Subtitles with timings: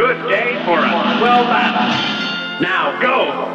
[0.00, 2.62] Good day for a swell battle.
[2.62, 3.49] Now go!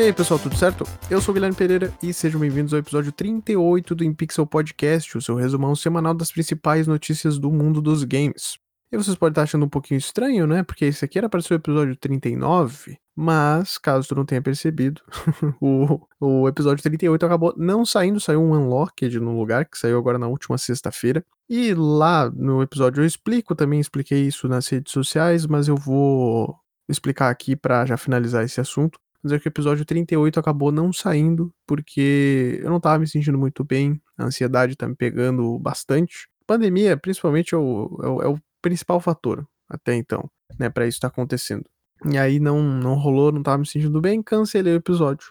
[0.00, 0.84] E aí, pessoal, tudo certo?
[1.10, 5.20] Eu sou o Guilherme Pereira e sejam bem-vindos ao episódio 38 do InPixel Podcast, o
[5.20, 8.56] seu resumão semanal das principais notícias do mundo dos games.
[8.90, 10.62] E vocês podem estar achando um pouquinho estranho, né?
[10.62, 15.02] Porque esse aqui era para ser o episódio 39, mas, caso tu não tenha percebido,
[15.60, 20.18] o, o episódio 38 acabou não saindo, saiu um Unlocked no lugar, que saiu agora
[20.18, 21.22] na última sexta-feira.
[21.46, 26.56] E lá no episódio eu explico, também expliquei isso nas redes sociais, mas eu vou
[26.88, 31.52] explicar aqui para já finalizar esse assunto dizer que o episódio 38 acabou não saindo
[31.66, 36.28] porque eu não tava me sentindo muito bem, a ansiedade tá me pegando bastante.
[36.46, 41.00] Pandemia, principalmente, é o, é o, é o principal fator até então, né, para isso
[41.00, 41.64] tá acontecendo.
[42.10, 45.28] E aí não, não rolou, não tava me sentindo bem, cancelei o episódio.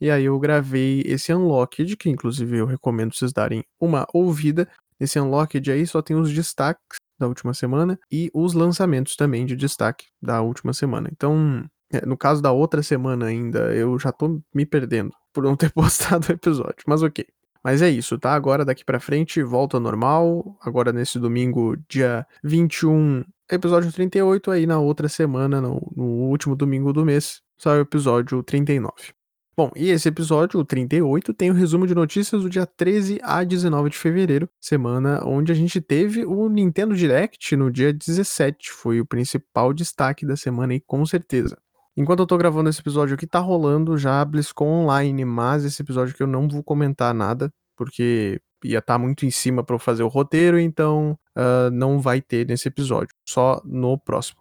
[0.00, 4.68] E aí eu gravei esse Unlocked, que inclusive eu recomendo vocês darem uma ouvida.
[4.98, 9.56] Esse Unlocked aí só tem os destaques da última semana e os lançamentos também de
[9.56, 11.08] destaque da última semana.
[11.12, 11.66] Então,
[12.06, 16.28] no caso da outra semana ainda, eu já tô me perdendo por não ter postado
[16.28, 17.26] o episódio, mas ok.
[17.62, 18.32] Mas é isso, tá?
[18.32, 20.56] Agora daqui para frente volta ao normal.
[20.62, 24.50] Agora nesse domingo, dia 21, episódio 38.
[24.50, 29.12] Aí na outra semana, no, no último domingo do mês, sai o episódio 39.
[29.60, 33.44] Bom, e esse episódio, o 38, tem o resumo de notícias do dia 13 a
[33.44, 38.70] 19 de fevereiro, semana onde a gente teve o Nintendo Direct no dia 17.
[38.70, 41.58] Foi o principal destaque da semana aí, com certeza.
[41.96, 45.82] Enquanto eu tô gravando esse episódio aqui, tá rolando já a BlizzCon Online, mas esse
[45.82, 49.74] episódio aqui eu não vou comentar nada, porque ia estar tá muito em cima para
[49.74, 54.40] eu fazer o roteiro, então uh, não vai ter nesse episódio, só no próximo.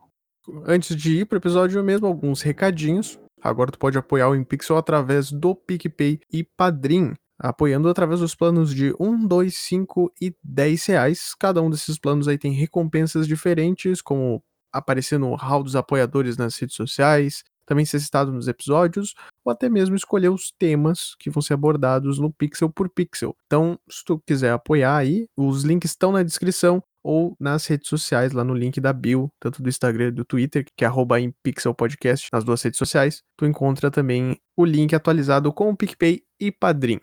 [0.66, 3.20] Antes de ir pro episódio mesmo, alguns recadinhos.
[3.42, 8.74] Agora tu pode apoiar o InPixel através do PicPay e Padrim, apoiando através dos planos
[8.74, 11.36] de 1, 2, 5 e 10 reais.
[11.40, 16.58] Cada um desses planos aí tem recompensas diferentes, como aparecer no hall dos apoiadores nas
[16.58, 19.14] redes sociais, também ser citado nos episódios,
[19.46, 23.36] ou até mesmo escolher os temas que vão ser abordados no pixel por pixel.
[23.46, 28.34] Então, se tu quiser apoiar aí, os links estão na descrição ou nas redes sociais,
[28.34, 31.18] lá no link da bio, tanto do Instagram e do Twitter, que é arroba
[32.34, 33.22] nas duas redes sociais.
[33.38, 37.00] Tu encontra também o link atualizado com o PicPay e Padrim.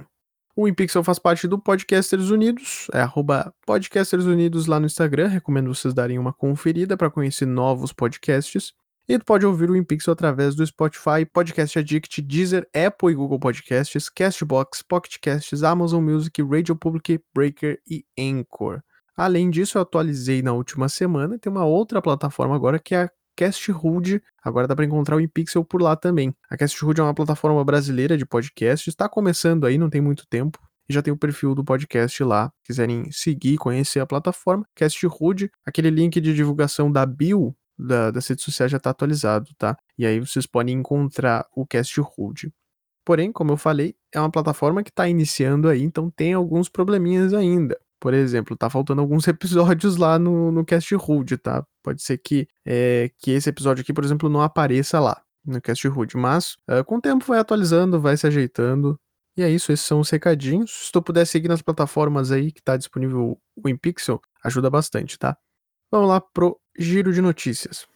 [0.59, 5.29] O InPixel faz parte do Podcasters Unidos, é arroba Podcasters Unidos lá no Instagram.
[5.29, 8.73] Recomendo vocês darem uma conferida para conhecer novos podcasts.
[9.07, 13.39] E tu pode ouvir o InPixel através do Spotify, Podcast Addict, Deezer, Apple e Google
[13.39, 18.81] Podcasts, Castbox, Pocket Casts, Amazon Music, Radio Public, Breaker e Anchor.
[19.15, 23.11] Além disso, eu atualizei na última semana, tem uma outra plataforma agora que é a
[23.37, 24.23] Casthood.
[24.43, 26.35] Agora dá para encontrar o InPixel por lá também.
[26.51, 30.59] A Casthood é uma plataforma brasileira de podcast, está começando aí, não tem muito tempo.
[30.89, 32.51] E já tem o perfil do podcast lá.
[32.65, 38.45] Quiserem seguir, conhecer a plataforma, Casthood, aquele link de divulgação da bio da, das redes
[38.45, 39.77] sociais já está atualizado, tá?
[39.99, 42.53] E aí vocês podem encontrar o Casthood.
[43.05, 47.35] Porém, como eu falei, é uma plataforma que está iniciando aí, então tem alguns probleminhas
[47.35, 47.79] ainda.
[48.01, 51.65] Por exemplo, tá faltando alguns episódios lá no, no Cast Rude, tá?
[51.87, 55.87] Pode ser que, é, que esse episódio aqui, por exemplo, não apareça lá no Cast
[55.87, 58.99] Rude, mas é, com o tempo vai atualizando, vai se ajeitando.
[59.37, 60.87] E é isso, esses são os recadinhos.
[60.87, 65.39] Se tu puder seguir nas plataformas aí que tá disponível o InPixel, ajuda bastante, tá?
[65.89, 67.87] Vamos lá pro giro de notícias.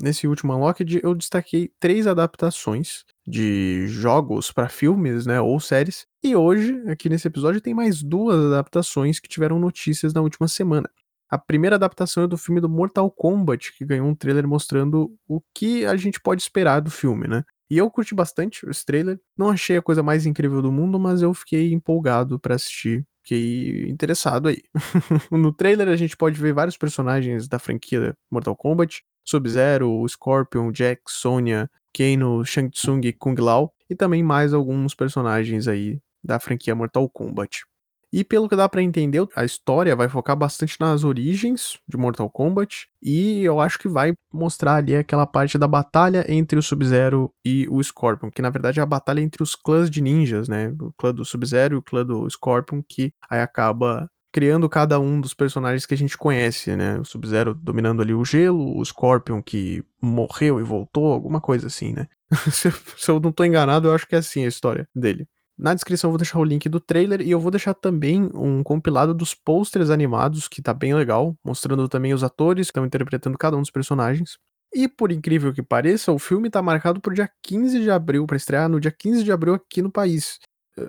[0.00, 6.06] Nesse último Unlocked, eu destaquei três adaptações de jogos para filmes, né, ou séries.
[6.22, 10.90] E hoje, aqui nesse episódio, tem mais duas adaptações que tiveram notícias na última semana.
[11.30, 15.42] A primeira adaptação é do filme do Mortal Kombat, que ganhou um trailer mostrando o
[15.54, 17.44] que a gente pode esperar do filme, né?
[17.70, 19.20] E eu curti bastante esse trailer.
[19.36, 23.06] Não achei a coisa mais incrível do mundo, mas eu fiquei empolgado para assistir.
[23.22, 24.62] Fiquei interessado aí.
[25.30, 31.02] no trailer a gente pode ver vários personagens da franquia Mortal Kombat, Sub-Zero, Scorpion, Jack,
[31.06, 36.74] Sonya, Kano, Shang Tsung e Kung Lao, e também mais alguns personagens aí da franquia
[36.74, 37.64] Mortal Kombat.
[38.10, 42.30] E pelo que dá para entender, a história vai focar bastante nas origens de Mortal
[42.30, 47.30] Kombat e eu acho que vai mostrar ali aquela parte da batalha entre o Sub-Zero
[47.44, 50.74] e o Scorpion, que na verdade é a batalha entre os clãs de ninjas, né?
[50.80, 55.20] O clã do Sub-Zero e o clã do Scorpion, que aí acaba criando cada um
[55.20, 56.98] dos personagens que a gente conhece, né?
[56.98, 61.92] O Sub-Zero dominando ali o gelo, o Scorpion que morreu e voltou, alguma coisa assim,
[61.92, 62.06] né?
[62.52, 62.68] se,
[63.10, 65.26] eu não tô enganado, eu acho que é assim a história dele.
[65.58, 68.62] Na descrição eu vou deixar o link do trailer e eu vou deixar também um
[68.62, 73.36] compilado dos posters animados, que tá bem legal, mostrando também os atores que estão interpretando
[73.36, 74.38] cada um dos personagens.
[74.72, 78.36] E por incrível que pareça, o filme tá marcado pro dia 15 de abril, para
[78.36, 80.38] estrear no dia 15 de abril aqui no país.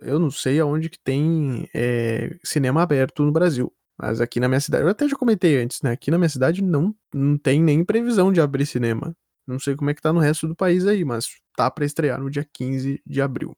[0.02, 3.72] Eu não sei aonde que tem é, cinema aberto no Brasil.
[3.98, 5.92] Mas aqui na minha cidade, eu até já comentei antes, né?
[5.92, 9.14] Aqui na minha cidade não, não tem nem previsão de abrir cinema.
[9.46, 11.28] Não sei como é que tá no resto do país aí, mas
[11.58, 13.54] tá para estrear no dia 15 de abril.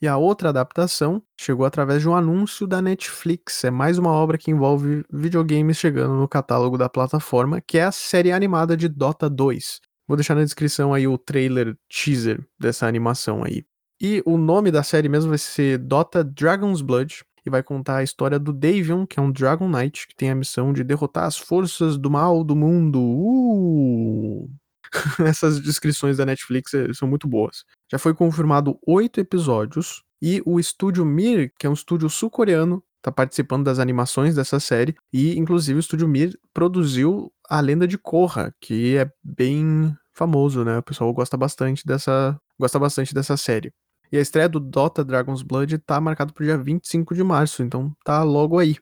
[0.00, 3.62] E a outra adaptação chegou através de um anúncio da Netflix.
[3.64, 7.92] É mais uma obra que envolve videogames chegando no catálogo da plataforma, que é a
[7.92, 9.80] série animada de Dota 2.
[10.08, 13.64] Vou deixar na descrição aí o trailer teaser dessa animação aí.
[14.04, 18.02] E o nome da série mesmo vai ser Dota Dragon's Blood e vai contar a
[18.02, 21.38] história do Davion, que é um Dragon Knight que tem a missão de derrotar as
[21.38, 23.00] forças do mal do mundo.
[23.00, 24.50] Uh!
[25.24, 27.64] Essas descrições da Netflix eh, são muito boas.
[27.88, 33.12] Já foi confirmado oito episódios e o estúdio Mir, que é um estúdio sul-coreano, está
[33.12, 38.52] participando das animações dessa série e inclusive o estúdio Mir produziu a Lenda de Korra,
[38.60, 40.78] que é bem famoso, né?
[40.78, 43.72] O pessoal gosta bastante dessa gosta bastante dessa série.
[44.12, 47.96] E a estreia do Dota Dragon's Blood tá marcado pro dia 25 de março, então
[48.04, 48.76] tá logo aí.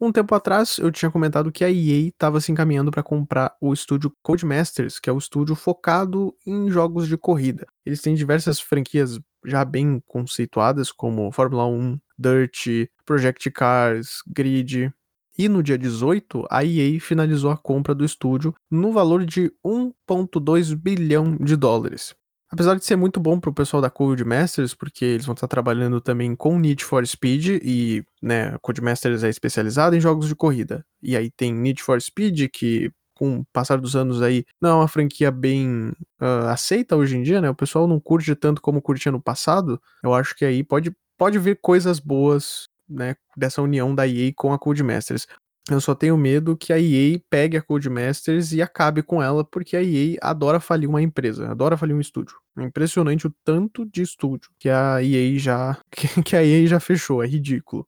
[0.00, 3.72] Um tempo atrás, eu tinha comentado que a EA estava se encaminhando para comprar o
[3.72, 7.66] estúdio Codemasters, que é o estúdio focado em jogos de corrida.
[7.84, 14.92] Eles têm diversas franquias já bem conceituadas, como Fórmula 1, Dirt, Project Cars, Grid.
[15.36, 20.76] E no dia 18, a EA finalizou a compra do estúdio no valor de 1,2
[20.76, 22.14] bilhão de dólares.
[22.50, 26.34] Apesar de ser muito bom pro pessoal da Codemasters, porque eles vão estar trabalhando também
[26.34, 30.84] com Need for Speed e, né, a Codemasters é especializada em jogos de corrida.
[31.02, 34.74] E aí tem Need for Speed, que com o passar dos anos aí não é
[34.74, 37.50] uma franquia bem uh, aceita hoje em dia, né?
[37.50, 39.80] O pessoal não curte tanto como curtia no passado.
[40.02, 44.52] Eu acho que aí pode, pode vir coisas boas, né, dessa união da EA com
[44.52, 45.26] a Codemasters.
[45.70, 49.76] Eu só tenho medo que a EA pegue a Codemasters e acabe com ela, porque
[49.76, 52.36] a EA adora falir uma empresa, adora falir um estúdio.
[52.56, 55.78] É impressionante o tanto de estúdio que a EA já
[56.24, 57.86] que a EA já fechou, é ridículo.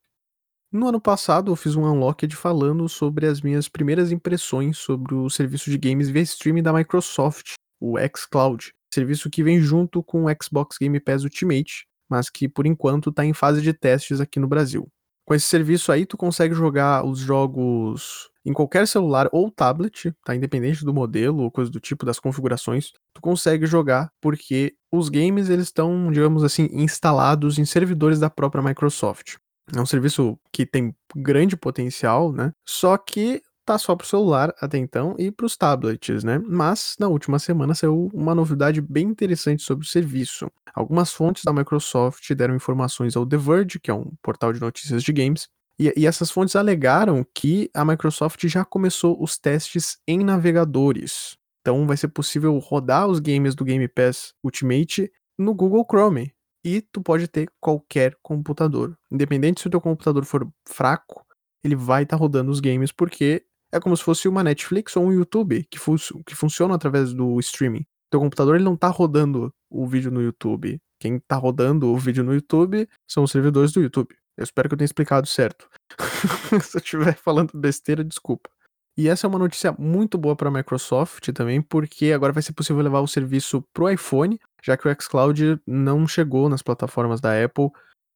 [0.70, 5.30] No ano passado eu fiz um unlocked falando sobre as minhas primeiras impressões sobre o
[5.30, 10.28] serviço de games via streaming da Microsoft, o xCloud, serviço que vem junto com o
[10.40, 14.46] Xbox Game Pass Ultimate, mas que por enquanto está em fase de testes aqui no
[14.46, 14.86] Brasil.
[15.30, 20.34] Com esse serviço aí, tu consegue jogar os jogos em qualquer celular ou tablet, tá?
[20.34, 25.48] Independente do modelo ou coisa do tipo, das configurações, tu consegue jogar porque os games
[25.48, 29.36] eles estão, digamos assim, instalados em servidores da própria Microsoft.
[29.72, 32.50] É um serviço que tem grande potencial, né?
[32.66, 36.38] Só que tá só pro celular até então e pros tablets, né?
[36.38, 40.50] Mas na última semana saiu uma novidade bem interessante sobre o serviço.
[40.74, 45.02] Algumas fontes da Microsoft deram informações ao The Verge, que é um portal de notícias
[45.02, 45.48] de games,
[45.78, 51.38] e, e essas fontes alegaram que a Microsoft já começou os testes em navegadores.
[51.62, 56.34] Então vai ser possível rodar os games do Game Pass Ultimate no Google Chrome.
[56.62, 58.94] E tu pode ter qualquer computador.
[59.10, 61.24] Independente se o teu computador for fraco,
[61.64, 65.04] ele vai estar tá rodando os games porque é como se fosse uma Netflix ou
[65.04, 67.86] um YouTube que, fu que funciona através do streaming.
[68.10, 70.80] Teu computador ele não tá rodando o vídeo no YouTube.
[70.98, 74.14] Quem tá rodando o vídeo no YouTube são os servidores do YouTube.
[74.36, 75.68] Eu espero que eu tenha explicado certo.
[76.62, 78.50] se eu estiver falando besteira, desculpa.
[78.96, 82.52] E essa é uma notícia muito boa para a Microsoft também, porque agora vai ser
[82.52, 87.42] possível levar o serviço pro iPhone, já que o xCloud não chegou nas plataformas da
[87.42, 87.70] Apple,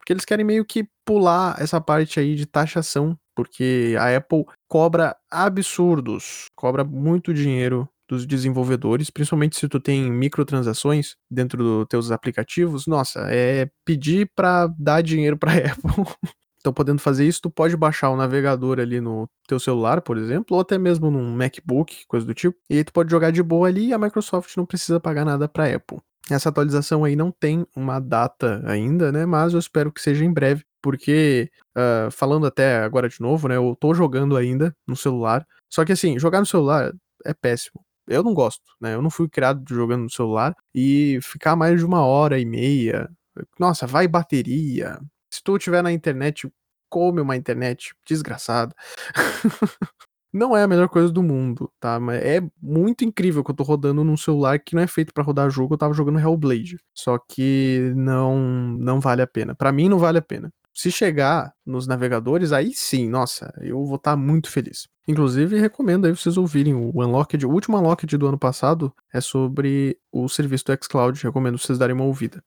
[0.04, 5.16] porque eles querem meio que pular essa parte aí de taxação porque a Apple cobra
[5.30, 12.86] absurdos, cobra muito dinheiro dos desenvolvedores, principalmente se tu tem microtransações dentro dos teus aplicativos.
[12.86, 16.04] Nossa, é pedir para dar dinheiro para Apple.
[16.60, 20.56] Então, podendo fazer isso, tu pode baixar o navegador ali no teu celular, por exemplo,
[20.56, 23.68] ou até mesmo num MacBook, coisa do tipo, e aí tu pode jogar de boa
[23.68, 25.98] ali e a Microsoft não precisa pagar nada para Apple.
[26.30, 29.26] Essa atualização aí não tem uma data ainda, né?
[29.26, 33.56] Mas eu espero que seja em breve, porque, uh, falando até agora de novo, né?
[33.56, 35.46] Eu tô jogando ainda no celular.
[35.70, 36.92] Só que assim, jogar no celular
[37.26, 37.84] é péssimo.
[38.06, 38.94] Eu não gosto, né?
[38.94, 43.08] Eu não fui criado jogando no celular e ficar mais de uma hora e meia.
[43.58, 44.98] Nossa, vai bateria.
[45.30, 46.48] Se tu tiver na internet,
[46.88, 48.74] come uma internet desgraçada.
[50.34, 52.00] não é a melhor coisa do mundo, tá?
[52.00, 55.22] Mas é muito incrível que eu tô rodando num celular que não é feito para
[55.22, 56.78] rodar jogo, eu tava jogando Hellblade.
[56.92, 58.36] Só que não
[58.78, 59.54] não vale a pena.
[59.54, 60.52] Para mim não vale a pena.
[60.74, 64.88] Se chegar nos navegadores, aí sim, nossa, eu vou estar tá muito feliz.
[65.06, 69.96] Inclusive, recomendo aí vocês ouvirem o Unlocked, o último Unlocked do ano passado é sobre
[70.10, 72.42] o serviço do xCloud, recomendo vocês darem uma ouvida.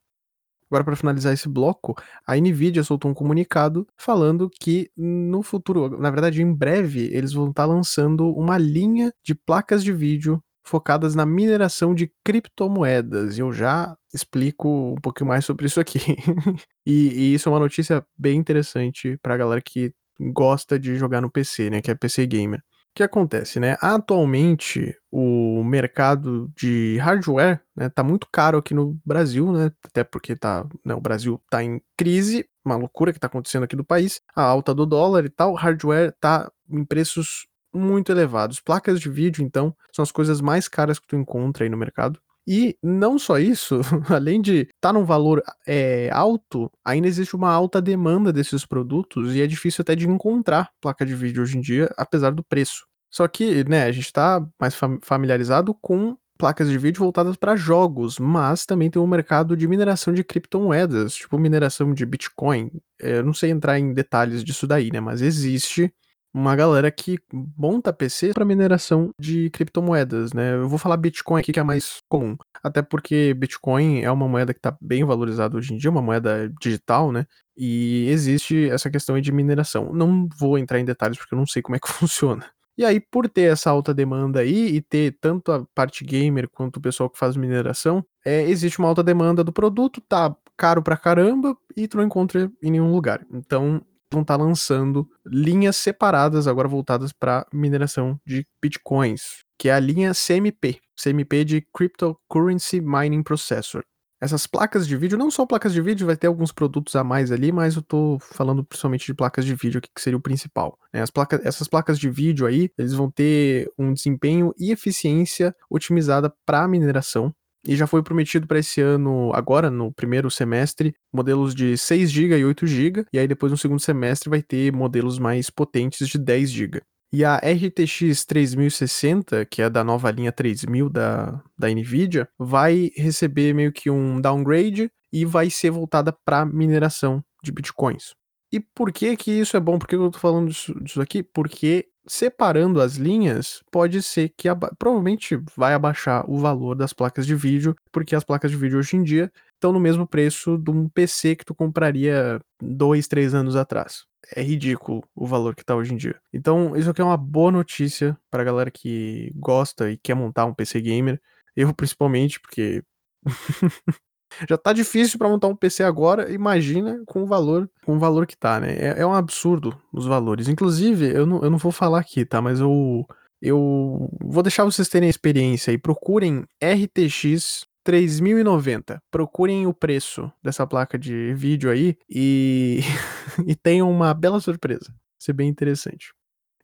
[0.70, 1.96] Agora, para finalizar esse bloco,
[2.26, 7.50] a Nvidia soltou um comunicado falando que no futuro, na verdade, em breve, eles vão
[7.50, 13.38] estar tá lançando uma linha de placas de vídeo focadas na mineração de criptomoedas.
[13.38, 16.00] E eu já explico um pouquinho mais sobre isso aqui.
[16.86, 21.22] e, e, isso é uma notícia bem interessante para a galera que gosta de jogar
[21.22, 21.82] no PC, né?
[21.82, 22.62] Que é PC gamer
[22.98, 23.78] que acontece, né?
[23.80, 29.72] Atualmente, o mercado de hardware né, tá muito caro aqui no Brasil, né?
[29.86, 33.76] Até porque tá, né, o Brasil tá em crise, uma loucura que tá acontecendo aqui
[33.76, 38.60] no país, a alta do dólar e tal, hardware tá em preços muito elevados.
[38.60, 42.20] Placas de vídeo, então, são as coisas mais caras que tu encontra aí no mercado.
[42.48, 47.52] E não só isso, além de estar tá num valor é, alto, ainda existe uma
[47.52, 51.62] alta demanda desses produtos e é difícil até de encontrar placa de vídeo hoje em
[51.62, 52.87] dia, apesar do preço.
[53.12, 58.20] Só que, né, a gente está mais familiarizado com placas de vídeo voltadas para jogos,
[58.20, 62.72] mas também tem um mercado de mineração de criptomoedas, tipo mineração de Bitcoin.
[63.00, 65.92] Eu não sei entrar em detalhes disso daí, né, mas existe
[66.34, 67.18] uma galera que
[67.58, 70.54] monta PC para mineração de criptomoedas, né?
[70.54, 74.54] Eu vou falar Bitcoin aqui que é mais comum, até porque Bitcoin é uma moeda
[74.54, 77.26] que está bem valorizada hoje em dia, uma moeda digital, né?
[77.56, 79.92] E existe essa questão de mineração.
[79.92, 82.46] Não vou entrar em detalhes porque eu não sei como é que funciona.
[82.78, 86.78] E aí, por ter essa alta demanda aí e ter tanto a parte gamer quanto
[86.78, 90.96] o pessoal que faz mineração, é, existe uma alta demanda do produto, tá caro pra
[90.96, 93.26] caramba e tu não encontra em nenhum lugar.
[93.32, 93.82] Então,
[94.12, 99.80] vão estar tá lançando linhas separadas agora voltadas para mineração de bitcoins, que é a
[99.80, 103.84] linha CMP, CMP de Cryptocurrency Mining Processor.
[104.20, 107.32] Essas placas de vídeo, não só placas de vídeo, vai ter alguns produtos a mais
[107.32, 110.78] ali, mas eu tô falando principalmente de placas de vídeo aqui, que seria o principal.
[110.92, 111.02] Né?
[111.02, 116.34] As placas, essas placas de vídeo aí, eles vão ter um desempenho e eficiência otimizada
[116.46, 117.32] para mineração,
[117.68, 122.38] e já foi prometido para esse ano, agora no primeiro semestre, modelos de 6 GB
[122.38, 126.18] e 8 GB, e aí depois no segundo semestre vai ter modelos mais potentes de
[126.18, 126.82] 10 GB.
[127.12, 133.54] E a RTX 3060, que é da nova linha 3000 da, da Nvidia, vai receber
[133.54, 138.14] meio que um downgrade e vai ser voltada para mineração de bitcoins.
[138.52, 139.80] E por que que isso é bom?
[139.80, 141.24] Por que eu tô falando disso, disso aqui?
[141.24, 144.48] Porque separando as linhas, pode ser que
[144.80, 148.96] provavelmente vai abaixar o valor das placas de vídeo, porque as placas de vídeo hoje
[148.96, 153.56] em dia estão no mesmo preço de um PC que tu compraria dois, três anos
[153.56, 154.06] atrás.
[154.36, 156.20] É ridículo o valor que tá hoje em dia.
[156.34, 160.54] Então, isso aqui é uma boa notícia pra galera que gosta e quer montar um
[160.54, 161.22] PC gamer.
[161.56, 162.84] Eu principalmente, porque
[164.50, 168.28] já tá difícil para montar um PC agora, imagina com o valor, com o valor
[168.28, 168.76] que tá, né?
[168.78, 170.48] É, é um absurdo os valores.
[170.48, 172.42] Inclusive, eu não, eu não vou falar aqui, tá?
[172.42, 173.06] Mas eu
[173.42, 179.02] eu vou deixar vocês terem a experiência e procurem RTX 3090.
[179.10, 182.82] Procurem o preço dessa placa de vídeo aí e,
[183.48, 184.88] e tenham uma bela surpresa.
[184.90, 186.14] Vai ser bem interessante.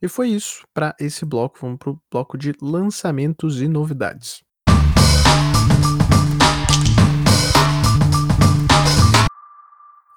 [0.01, 1.59] E foi isso para esse bloco.
[1.61, 4.43] Vamos pro bloco de lançamentos e novidades.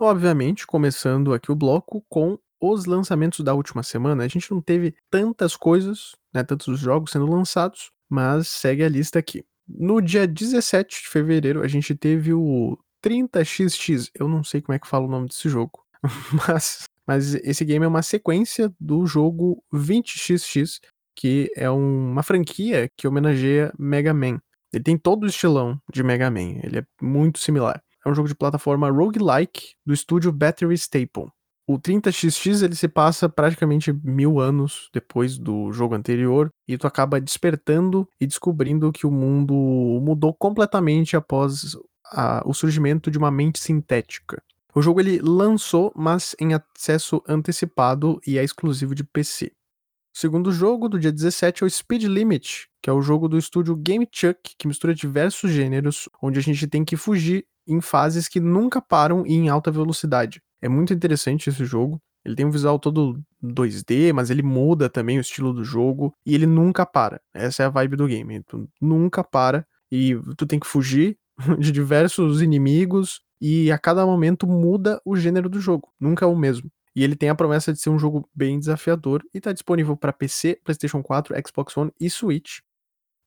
[0.01, 4.25] Obviamente, começando aqui o bloco com os lançamentos da última semana.
[4.25, 9.21] A gente não teve tantas coisas, né, tantos jogos sendo lançados, mas segue a lista
[9.21, 9.45] aqui.
[9.69, 14.11] No dia 17 de fevereiro, a gente teve o 30XX.
[14.15, 15.85] Eu não sei como é que fala o nome desse jogo,
[16.49, 20.81] mas, mas esse game é uma sequência do jogo 20XX,
[21.15, 24.41] que é uma franquia que homenageia Mega Man.
[24.73, 28.29] Ele tem todo o estilão de Mega Man, ele é muito similar é um jogo
[28.29, 31.27] de plataforma roguelike do estúdio Battery Staple.
[31.69, 37.21] O 30XX ele se passa praticamente mil anos depois do jogo anterior e tu acaba
[37.21, 39.53] despertando e descobrindo que o mundo
[40.01, 41.77] mudou completamente após
[42.13, 44.41] a, o surgimento de uma mente sintética.
[44.73, 49.47] O jogo ele lançou, mas em acesso antecipado e é exclusivo de PC.
[50.15, 53.37] O segundo jogo do dia 17 é o Speed Limit, que é o jogo do
[53.37, 58.29] estúdio Game Chuck, que mistura diversos gêneros, onde a gente tem que fugir em fases
[58.29, 60.41] que nunca param e em alta velocidade.
[60.61, 62.01] É muito interessante esse jogo.
[62.25, 66.35] Ele tem um visual todo 2D, mas ele muda também o estilo do jogo e
[66.35, 67.21] ele nunca para.
[67.33, 68.43] Essa é a vibe do game.
[68.43, 71.17] Tu nunca para e tu tem que fugir
[71.59, 75.93] de diversos inimigos e a cada momento muda o gênero do jogo.
[76.01, 76.71] Nunca é o mesmo.
[76.97, 80.15] E ele tem a promessa de ser um jogo bem desafiador e está disponível para
[80.15, 82.61] PC, PlayStation 4, Xbox One e Switch.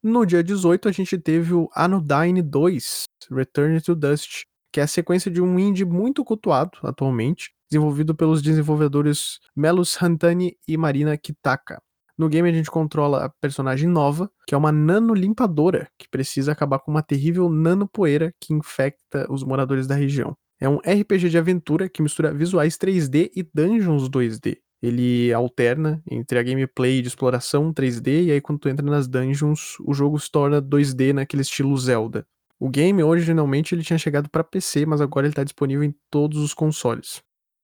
[0.01, 4.87] No dia 18, a gente teve o Anodyne 2, Return to Dust, que é a
[4.87, 11.81] sequência de um indie muito cultuado atualmente, desenvolvido pelos desenvolvedores Melus Hantani e Marina Kitaka.
[12.17, 16.53] No game a gente controla a personagem nova, que é uma nano limpadora, que precisa
[16.53, 20.33] acabar com uma terrível nanopoeira que infecta os moradores da região.
[20.61, 24.59] É um RPG de aventura que mistura visuais 3D e dungeons 2D.
[24.81, 29.77] Ele alterna entre a gameplay de exploração 3D e aí quando tu entra nas dungeons,
[29.85, 32.25] o jogo se torna 2D naquele estilo Zelda.
[32.59, 36.39] O game originalmente ele tinha chegado para PC, mas agora ele está disponível em todos
[36.39, 37.21] os consoles.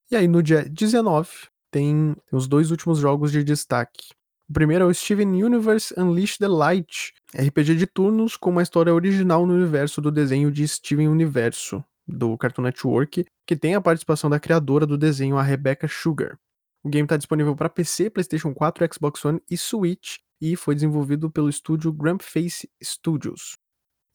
[0.09, 1.29] E aí no dia 19
[1.71, 4.13] tem os dois últimos jogos de destaque.
[4.47, 8.93] O primeiro é o Steven Universe Unleash the Light, RPG de turnos com uma história
[8.93, 14.29] original no universo do desenho de Steven Universo, do Cartoon Network, que tem a participação
[14.29, 16.37] da criadora do desenho, a Rebecca Sugar.
[16.85, 21.31] O game está disponível para PC, PlayStation 4, Xbox One e Switch e foi desenvolvido
[21.31, 23.57] pelo estúdio Face Studios.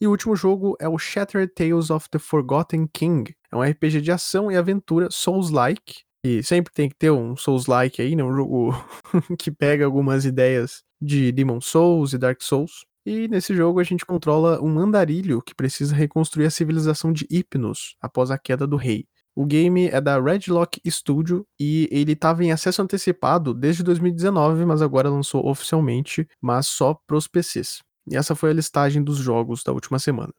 [0.01, 3.35] E o último jogo é o Shattered Tales of the Forgotten King.
[3.51, 6.05] É um RPG de ação e aventura Souls-like.
[6.25, 8.23] E sempre tem que ter um Souls-like aí, né?
[8.23, 8.73] Um jogo
[9.37, 12.85] que pega algumas ideias de Demon Souls e Dark Souls.
[13.05, 17.97] E nesse jogo a gente controla um andarilho que precisa reconstruir a civilização de Hypnos
[18.01, 19.09] após a queda do rei.
[19.37, 24.83] O game é da Redlock Studio e ele estava em acesso antecipado desde 2019, mas
[24.83, 27.79] agora lançou oficialmente, mas só para os PCs.
[28.11, 30.33] E essa foi a listagem dos jogos da última semana.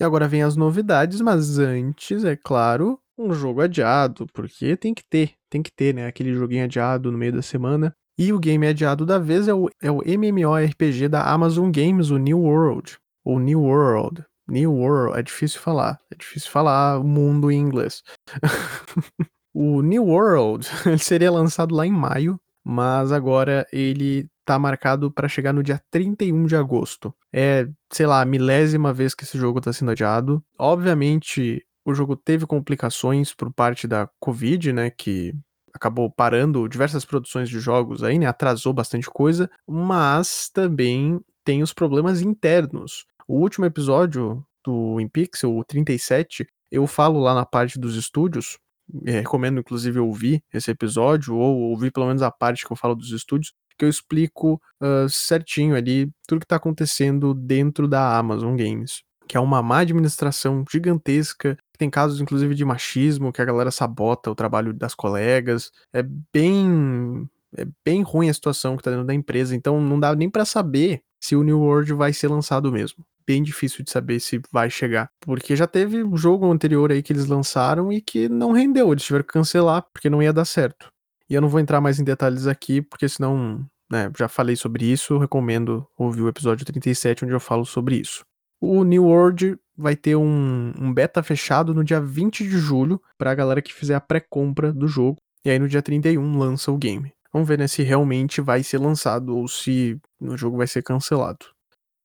[0.00, 5.04] E agora vem as novidades, mas antes, é claro, um jogo adiado, porque tem que
[5.04, 6.06] ter, tem que ter, né?
[6.06, 7.94] Aquele joguinho adiado no meio da semana.
[8.18, 12.18] E o game adiado da vez é o, é o MMORPG da Amazon Games, o
[12.18, 12.98] New World.
[13.24, 14.24] Ou New World.
[14.48, 16.00] New World, é difícil falar.
[16.10, 18.02] É difícil falar o mundo em inglês.
[19.54, 25.28] o New World ele seria lançado lá em maio, mas agora ele tá marcado para
[25.28, 27.14] chegar no dia 31 de agosto.
[27.32, 30.42] É, sei lá, a milésima vez que esse jogo tá sendo adiado.
[30.58, 35.34] Obviamente, o jogo teve complicações por parte da Covid, né, que
[35.74, 41.72] acabou parando diversas produções de jogos aí, né, atrasou bastante coisa, mas também tem os
[41.72, 43.04] problemas internos.
[43.26, 48.58] O último episódio do InPixel, o 37, eu falo lá na parte dos estúdios,
[49.04, 52.94] é, recomendo inclusive ouvir esse episódio, ou ouvir pelo menos a parte que eu falo
[52.94, 58.56] dos estúdios, que eu explico uh, certinho ali tudo que está acontecendo dentro da Amazon
[58.56, 59.02] Games.
[59.26, 64.30] Que é uma má administração gigantesca, tem casos inclusive de machismo, que a galera sabota
[64.30, 65.70] o trabalho das colegas.
[65.92, 67.28] É bem.
[67.56, 70.44] É bem ruim a situação que tá dentro da empresa, então não dá nem para
[70.44, 73.04] saber se o New World vai ser lançado mesmo.
[73.26, 75.08] Bem difícil de saber se vai chegar.
[75.20, 78.92] Porque já teve um jogo anterior aí que eles lançaram e que não rendeu.
[78.92, 80.88] Eles tiveram que cancelar porque não ia dar certo.
[81.28, 84.84] E eu não vou entrar mais em detalhes aqui, porque senão, né, já falei sobre
[84.84, 85.18] isso.
[85.18, 88.24] Recomendo ouvir o episódio 37, onde eu falo sobre isso.
[88.60, 93.30] O New World vai ter um, um beta fechado no dia 20 de julho para
[93.30, 95.16] a galera que fizer a pré-compra do jogo.
[95.44, 97.12] E aí no dia 31 lança o game.
[97.32, 101.46] Vamos ver né, se realmente vai ser lançado ou se o jogo vai ser cancelado.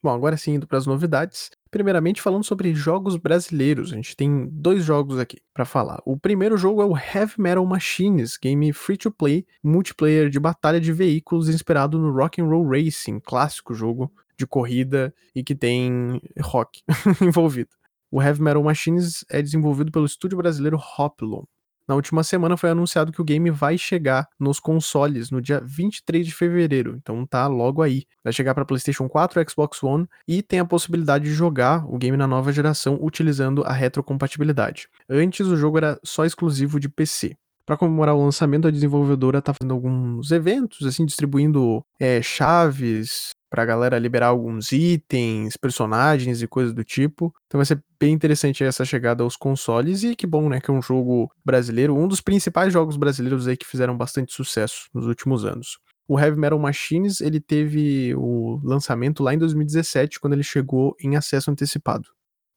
[0.08, 1.52] Bom, agora sim, indo para as novidades.
[1.70, 6.02] Primeiramente, falando sobre jogos brasileiros, a gente tem dois jogos aqui para falar.
[6.06, 10.80] O primeiro jogo é o Heavy Metal Machines, game free to play, multiplayer de batalha
[10.80, 16.22] de veículos inspirado no Rock and Roll Racing, clássico jogo de corrida e que tem
[16.40, 16.82] rock
[17.22, 17.72] envolvido.
[18.10, 21.44] O Heavy Metal Machines é desenvolvido pelo estúdio brasileiro Hoplon.
[21.88, 26.26] Na última semana foi anunciado que o game vai chegar nos consoles no dia 23
[26.26, 28.04] de fevereiro, então tá logo aí.
[28.22, 32.18] Vai chegar para PlayStation 4, Xbox One e tem a possibilidade de jogar o game
[32.18, 34.90] na nova geração utilizando a retrocompatibilidade.
[35.10, 37.38] Antes o jogo era só exclusivo de PC.
[37.66, 43.66] Para comemorar o lançamento, a desenvolvedora tá fazendo alguns eventos, assim, distribuindo é, chaves, pra
[43.66, 47.34] galera liberar alguns itens, personagens e coisas do tipo.
[47.48, 50.74] Então vai ser bem interessante essa chegada aos consoles e que bom, né, que é
[50.74, 55.46] um jogo brasileiro, um dos principais jogos brasileiros aí que fizeram bastante sucesso nos últimos
[55.46, 55.78] anos.
[56.08, 61.18] O Heavy Metal Machines, ele teve o lançamento lá em 2017, quando ele chegou em
[61.18, 62.08] acesso antecipado.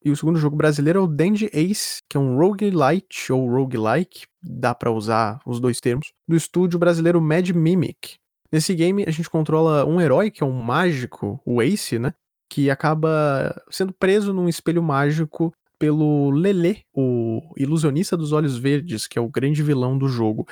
[0.04, 4.26] E o segundo jogo brasileiro é o Dandy Ace, que é um roguelite ou roguelike,
[4.40, 8.19] dá para usar os dois termos, do estúdio brasileiro Mad Mimic.
[8.52, 12.12] Nesse game, a gente controla um herói, que é um mágico, o Ace, né?
[12.50, 19.18] Que acaba sendo preso num espelho mágico pelo Lele, o ilusionista dos olhos verdes, que
[19.18, 20.46] é o grande vilão do jogo.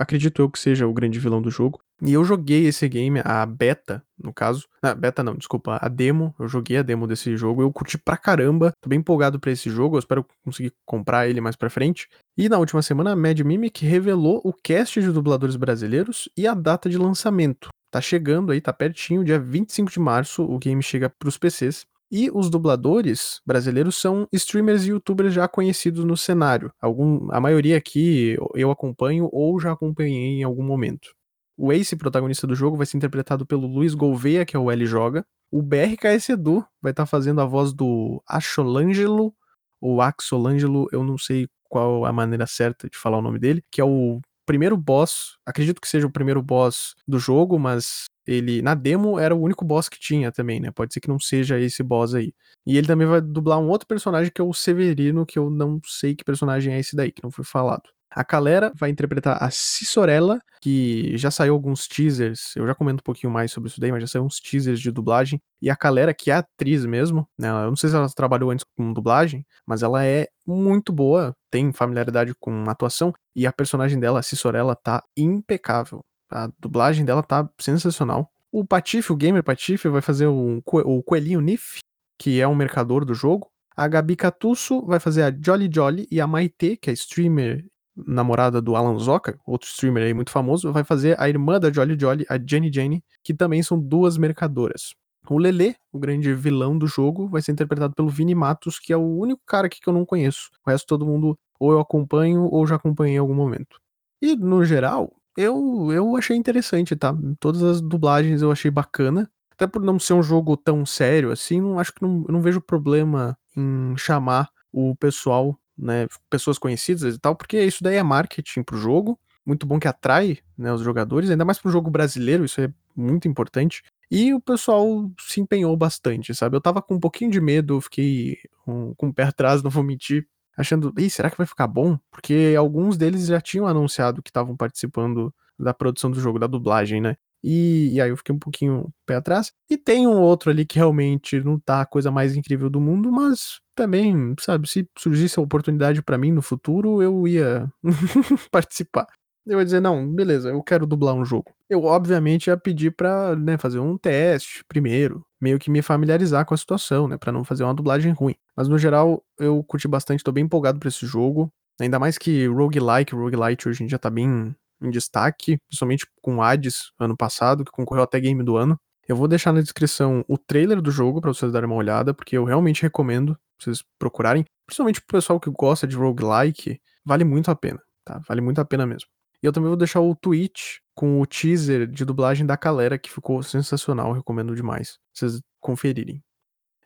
[0.00, 1.78] Acredito eu que seja o grande vilão do jogo.
[2.00, 4.66] E eu joguei esse game, a beta, no caso.
[4.82, 6.34] Ah, beta não, desculpa, a demo.
[6.40, 7.60] Eu joguei a demo desse jogo.
[7.60, 8.72] Eu curti pra caramba.
[8.80, 9.96] Tô bem empolgado pra esse jogo.
[9.96, 12.08] Eu espero conseguir comprar ele mais pra frente.
[12.36, 16.54] E na última semana, a Mad Mimic revelou o cast de dubladores brasileiros e a
[16.54, 17.68] data de lançamento.
[17.92, 21.84] Tá chegando aí, tá pertinho, dia 25 de março, o game chega pros PCs.
[22.14, 26.70] E os dubladores brasileiros são streamers e youtubers já conhecidos no cenário.
[26.78, 31.14] Algum, a maioria aqui eu acompanho ou já acompanhei em algum momento.
[31.56, 34.84] O Ace, protagonista do jogo, vai ser interpretado pelo Luiz Gouveia, que é o L
[34.84, 35.24] Joga.
[35.50, 39.34] O BRKS Edu vai estar tá fazendo a voz do Acholangelo,
[39.80, 43.80] ou Axolangelo, eu não sei qual a maneira certa de falar o nome dele, que
[43.80, 48.74] é o primeiro boss, acredito que seja o primeiro boss do jogo, mas ele na
[48.74, 50.70] demo era o único boss que tinha também, né?
[50.70, 52.32] Pode ser que não seja esse boss aí.
[52.66, 55.80] E ele também vai dublar um outro personagem que é o Severino, que eu não
[55.84, 57.82] sei que personagem é esse daí, que não foi falado.
[58.14, 63.04] A Calera vai interpretar a Cisorella, que já saiu alguns teasers, eu já comento um
[63.04, 65.40] pouquinho mais sobre isso daí, mas já saiu uns teasers de dublagem.
[65.62, 67.48] E a Calera, que é atriz mesmo, né?
[67.48, 71.72] Eu não sei se ela trabalhou antes com dublagem, mas ela é muito boa, tem
[71.72, 76.04] familiaridade com atuação, e a personagem dela, a Cisorella, tá impecável.
[76.32, 78.30] A dublagem dela tá sensacional.
[78.50, 81.78] O Patife, o gamer Patife, vai fazer o, o Coelhinho Nif,
[82.18, 83.50] que é um mercador do jogo.
[83.76, 87.64] A Gabi Catusso vai fazer a Jolly Jolly e a Maite, que é streamer
[87.96, 91.98] namorada do Alan Zoka, outro streamer aí muito famoso, vai fazer a irmã da Jolly
[91.98, 94.94] Jolly, a Jenny Jenny, que também são duas mercadoras.
[95.28, 98.96] O Lele, o grande vilão do jogo, vai ser interpretado pelo Vini Matos, que é
[98.96, 100.50] o único cara aqui que eu não conheço.
[100.66, 103.78] O resto todo mundo ou eu acompanho ou já acompanhei em algum momento.
[104.20, 107.14] E no geral, eu, eu achei interessante, tá?
[107.40, 109.30] Todas as dublagens eu achei bacana.
[109.52, 112.60] Até por não ser um jogo tão sério assim, não acho que não, não vejo
[112.60, 116.06] problema em chamar o pessoal, né?
[116.30, 119.18] Pessoas conhecidas e tal, porque isso daí é marketing pro jogo.
[119.44, 123.26] Muito bom que atrai né, os jogadores, ainda mais pro jogo brasileiro, isso é muito
[123.26, 123.82] importante.
[124.10, 126.56] E o pessoal se empenhou bastante, sabe?
[126.56, 130.26] Eu tava com um pouquinho de medo, fiquei com o pé atrás, não vou mentir,
[130.56, 131.98] achando, Ih, será que vai ficar bom?
[132.10, 137.00] Porque alguns deles já tinham anunciado que estavam participando da produção do jogo, da dublagem,
[137.00, 137.16] né?
[137.44, 139.52] E, e, aí eu fiquei um pouquinho pé atrás.
[139.68, 143.10] E tem um outro ali que realmente não tá a coisa mais incrível do mundo,
[143.10, 147.68] mas também, sabe, se surgisse a oportunidade para mim no futuro, eu ia
[148.52, 149.06] participar
[149.46, 151.52] eu ia dizer, não, beleza, eu quero dublar um jogo.
[151.68, 156.54] Eu, obviamente, ia pedir pra né, fazer um teste primeiro, meio que me familiarizar com
[156.54, 158.34] a situação, né, pra não fazer uma dublagem ruim.
[158.56, 161.50] Mas, no geral, eu curti bastante, tô bem empolgado pra esse jogo.
[161.80, 166.92] Ainda mais que roguelike, roguelite hoje em dia tá bem em destaque, principalmente com Hades,
[166.98, 168.78] ano passado, que concorreu até game do ano.
[169.08, 172.36] Eu vou deixar na descrição o trailer do jogo para vocês darem uma olhada, porque
[172.36, 177.54] eu realmente recomendo vocês procurarem, principalmente pro pessoal que gosta de roguelike, vale muito a
[177.56, 178.20] pena, tá?
[178.28, 179.08] Vale muito a pena mesmo.
[179.42, 183.10] E eu também vou deixar o tweet com o teaser de dublagem da Calera, que
[183.10, 184.98] ficou sensacional, recomendo demais.
[185.12, 186.22] Vocês conferirem.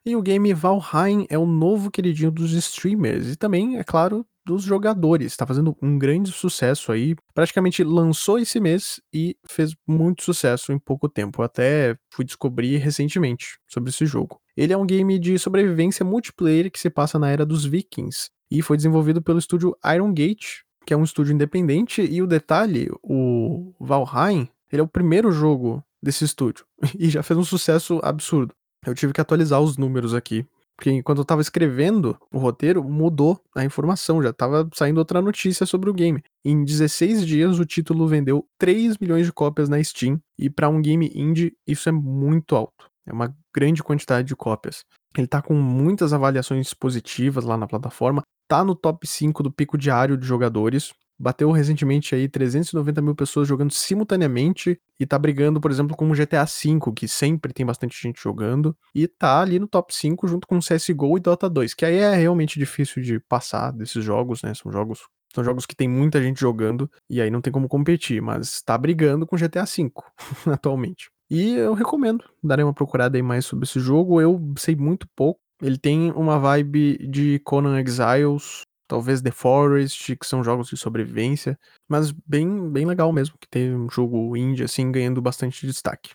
[0.05, 4.63] E o game Valheim é o novo queridinho dos streamers e também, é claro, dos
[4.63, 5.33] jogadores.
[5.33, 7.17] Está fazendo um grande sucesso aí.
[7.35, 11.43] Praticamente lançou esse mês e fez muito sucesso em pouco tempo.
[11.43, 14.41] Até fui descobrir recentemente sobre esse jogo.
[14.57, 18.63] Ele é um game de sobrevivência multiplayer que se passa na era dos vikings e
[18.63, 23.75] foi desenvolvido pelo estúdio Iron Gate, que é um estúdio independente, e o detalhe, o
[23.81, 26.65] Valheim, ele é o primeiro jogo desse estúdio,
[26.97, 28.55] e já fez um sucesso absurdo.
[28.87, 30.47] Eu tive que atualizar os números aqui,
[30.77, 35.67] porque enquanto eu tava escrevendo o roteiro, mudou a informação, já tava saindo outra notícia
[35.67, 36.23] sobre o game.
[36.45, 40.81] Em 16 dias, o título vendeu 3 milhões de cópias na Steam, e para um
[40.81, 42.89] game indie, isso é muito alto.
[43.07, 44.85] É uma grande quantidade de cópias.
[45.17, 49.77] Ele tá com muitas avaliações positivas lá na plataforma, tá no top 5 do pico
[49.79, 50.93] diário de jogadores.
[51.19, 56.15] Bateu recentemente aí 390 mil pessoas jogando simultaneamente e tá brigando, por exemplo, com o
[56.15, 60.47] GTA V, que sempre tem bastante gente jogando, e tá ali no top 5 junto
[60.47, 64.53] com CSGO e Dota 2, que aí é realmente difícil de passar desses jogos, né?
[64.55, 65.01] São jogos
[65.35, 68.77] são jogos que tem muita gente jogando e aí não tem como competir, mas tá
[68.79, 69.93] brigando com GTA V
[70.51, 71.11] atualmente.
[71.29, 74.21] E eu recomendo darem uma procurada aí mais sobre esse jogo.
[74.21, 75.41] Eu sei muito pouco.
[75.63, 81.59] Ele tem uma vibe de Conan Exiles, talvez The Forest, que são jogos de sobrevivência,
[81.89, 86.11] mas bem, bem legal mesmo, que tem um jogo indie assim ganhando bastante destaque.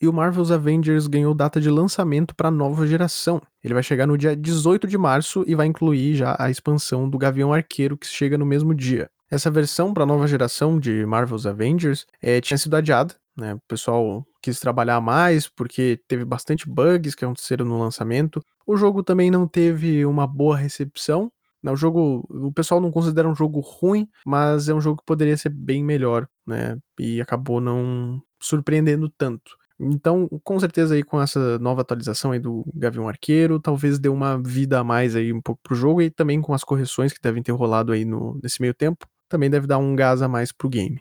[0.00, 3.42] E o Marvel's Avengers ganhou data de lançamento para nova geração.
[3.64, 7.18] Ele vai chegar no dia 18 de março e vai incluir já a expansão do
[7.18, 9.10] Gavião Arqueiro, que chega no mesmo dia.
[9.28, 13.54] Essa versão para nova geração de Marvel's Avengers é, tinha sido adiada né?
[13.54, 18.42] O pessoal quis trabalhar mais porque teve bastante bugs que aconteceram no lançamento.
[18.66, 21.30] O jogo também não teve uma boa recepção.
[21.62, 21.70] Né?
[21.72, 25.36] O jogo, o pessoal não considera um jogo ruim, mas é um jogo que poderia
[25.36, 26.76] ser bem melhor, né?
[26.98, 29.56] E acabou não surpreendendo tanto.
[29.80, 34.36] Então, com certeza aí com essa nova atualização aí do Gavião Arqueiro, talvez dê uma
[34.42, 37.42] vida a mais aí um pouco pro jogo e também com as correções que devem
[37.42, 40.68] ter rolado aí no, nesse meio tempo, também deve dar um gás a mais pro
[40.68, 41.00] game.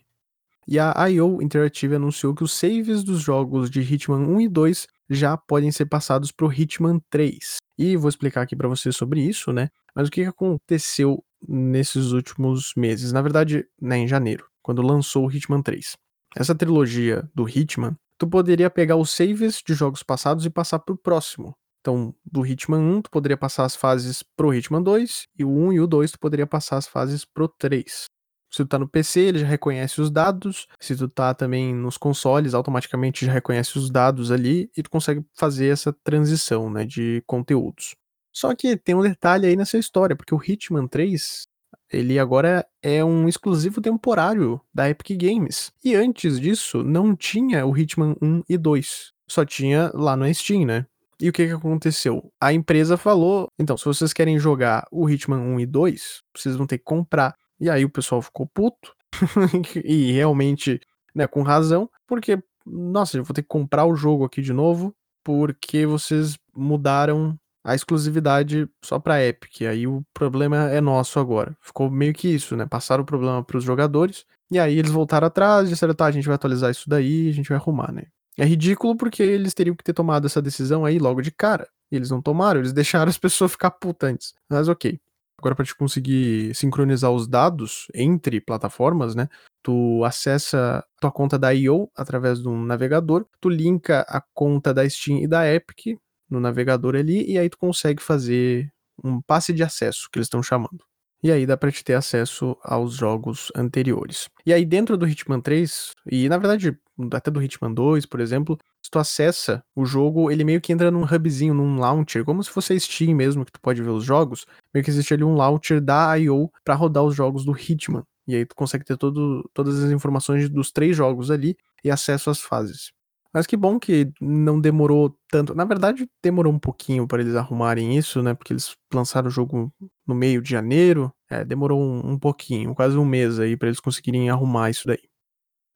[0.67, 4.88] E a IO Interactive anunciou que os saves dos jogos de Hitman 1 e 2
[5.10, 7.58] já podem ser passados pro Hitman 3.
[7.77, 9.69] E vou explicar aqui para você sobre isso, né?
[9.95, 13.13] Mas o que aconteceu nesses últimos meses?
[13.13, 15.93] Na verdade, né, em janeiro, quando lançou o Hitman 3.
[16.36, 20.97] Essa trilogia do Hitman, tu poderia pegar os saves de jogos passados e passar pro
[20.97, 21.53] próximo.
[21.80, 25.73] Então, do Hitman 1, tu poderia passar as fases pro Hitman 2, e o 1
[25.73, 28.08] e o 2 tu poderia passar as fases pro 3.
[28.49, 30.67] Se tu tá no PC, ele já reconhece os dados.
[30.79, 35.23] Se tu tá também nos consoles, automaticamente já reconhece os dados ali e tu consegue
[35.33, 37.95] fazer essa transição, né, de conteúdos.
[38.33, 41.47] Só que tem um detalhe aí nessa história, porque o Hitman 3,
[41.91, 45.71] ele agora é um exclusivo temporário da Epic Games.
[45.83, 49.12] E antes disso, não tinha o Hitman 1 e 2.
[49.27, 50.86] Só tinha lá no Steam, né?
[51.19, 52.31] E o que, que aconteceu?
[52.39, 56.67] A empresa falou: então, se vocês querem jogar o Hitman 1 e 2, vocês vão
[56.67, 57.36] ter que comprar.
[57.60, 58.96] E aí o pessoal ficou puto.
[59.84, 60.80] e realmente,
[61.13, 64.93] né, com razão, porque, nossa, eu vou ter que comprar o jogo aqui de novo,
[65.24, 69.63] porque vocês mudaram a exclusividade só pra Epic.
[69.63, 71.54] Aí o problema é nosso agora.
[71.60, 72.65] Ficou meio que isso, né?
[72.65, 74.26] Passaram o problema pros jogadores.
[74.50, 77.34] E aí eles voltaram atrás e disseram, tá, a gente vai atualizar isso daí, a
[77.34, 78.04] gente vai arrumar, né?
[78.38, 81.67] É ridículo porque eles teriam que ter tomado essa decisão aí logo de cara.
[81.91, 84.34] E eles não tomaram, eles deixaram as pessoas ficar putas antes.
[84.50, 84.98] Mas ok.
[85.39, 89.28] Agora, para te conseguir sincronizar os dados entre plataformas, né?
[89.63, 94.88] Tu acessa tua conta da IO através de um navegador, tu linka a conta da
[94.89, 95.97] Steam e da Epic
[96.30, 98.71] no navegador ali, e aí tu consegue fazer
[99.04, 100.84] um passe de acesso, que eles estão chamando.
[101.23, 104.30] E aí dá pra te ter acesso aos jogos anteriores.
[104.45, 106.78] E aí dentro do Hitman 3, e na verdade
[107.12, 110.89] até do Hitman 2, por exemplo, se tu acessa o jogo, ele meio que entra
[110.89, 114.03] num hubzinho, num launcher, como se fosse a Steam mesmo, que tu pode ver os
[114.03, 116.49] jogos, meio que existe ali um launcher da I.O.
[116.63, 118.03] para rodar os jogos do Hitman.
[118.27, 122.29] E aí tu consegue ter todo, todas as informações dos três jogos ali e acesso
[122.29, 122.91] às fases.
[123.33, 125.53] Mas que bom que não demorou tanto.
[125.53, 128.33] Na verdade, demorou um pouquinho para eles arrumarem isso, né?
[128.33, 129.71] Porque eles lançaram o jogo
[130.07, 131.13] no meio de janeiro.
[131.29, 135.01] É, demorou um, um pouquinho, quase um mês aí para eles conseguirem arrumar isso daí.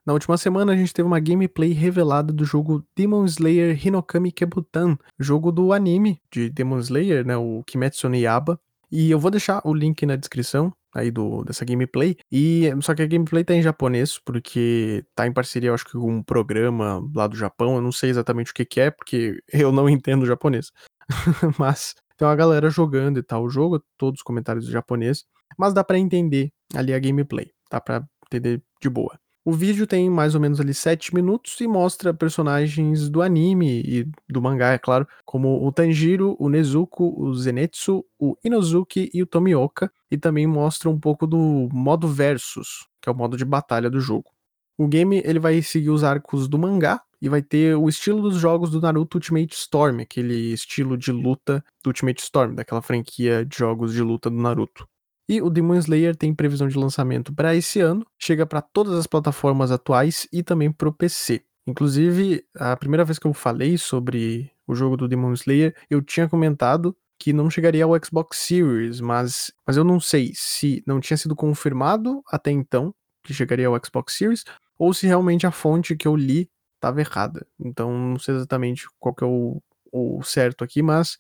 [0.05, 4.97] Na última semana a gente teve uma gameplay revelada do jogo Demon Slayer Hinokami Kebutan,
[5.19, 8.59] jogo do anime de Demon Slayer, né, o Kimetsu no Yaba.
[8.91, 12.17] E eu vou deixar o link na descrição aí do, dessa gameplay.
[12.31, 15.93] E só que a gameplay tá em japonês, porque tá em parceria, eu acho que
[15.93, 17.75] com um programa lá do Japão.
[17.75, 20.71] Eu não sei exatamente o que, que é, porque eu não entendo japonês.
[21.57, 25.25] mas tem uma galera jogando e tal o jogo, todos os comentários em japonês.
[25.57, 29.20] Mas dá para entender ali a gameplay, dá para entender de boa.
[29.43, 34.07] O vídeo tem mais ou menos ali 7 minutos e mostra personagens do anime e
[34.29, 39.25] do mangá, é claro, como o Tanjiro, o Nezuko, o Zenitsu, o Inozuki e o
[39.25, 43.89] Tomioka, e também mostra um pouco do modo versus, que é o modo de batalha
[43.89, 44.29] do jogo.
[44.77, 48.35] O game ele vai seguir os arcos do mangá e vai ter o estilo dos
[48.37, 53.57] jogos do Naruto Ultimate Storm, aquele estilo de luta do Ultimate Storm, daquela franquia de
[53.57, 54.87] jogos de luta do Naruto.
[55.31, 59.07] E o Demon Slayer tem previsão de lançamento para esse ano, chega para todas as
[59.07, 61.41] plataformas atuais e também para o PC.
[61.65, 66.27] Inclusive, a primeira vez que eu falei sobre o jogo do Demon Slayer, eu tinha
[66.27, 71.15] comentado que não chegaria ao Xbox Series, mas, mas eu não sei se não tinha
[71.15, 74.43] sido confirmado até então que chegaria ao Xbox Series,
[74.77, 77.47] ou se realmente a fonte que eu li estava errada.
[77.57, 79.61] Então não sei exatamente qual que é o,
[79.93, 81.17] o certo aqui, mas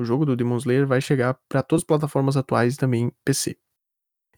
[0.00, 3.56] o jogo do Demon Slayer vai chegar para todas as plataformas atuais e também PC.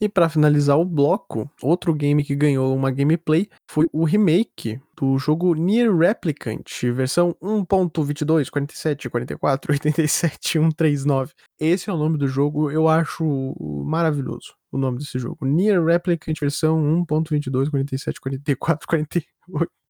[0.01, 5.17] E para finalizar o bloco, outro game que ganhou uma gameplay foi o remake do
[5.17, 11.33] jogo Nier Replicant, versão 1.22, 47, 44, 87, 139.
[11.61, 13.55] Esse é o nome do jogo, eu acho
[13.87, 15.47] maravilhoso o nome desse jogo.
[15.47, 19.27] Nier Replicant versão 1.22, 47, 44, 48.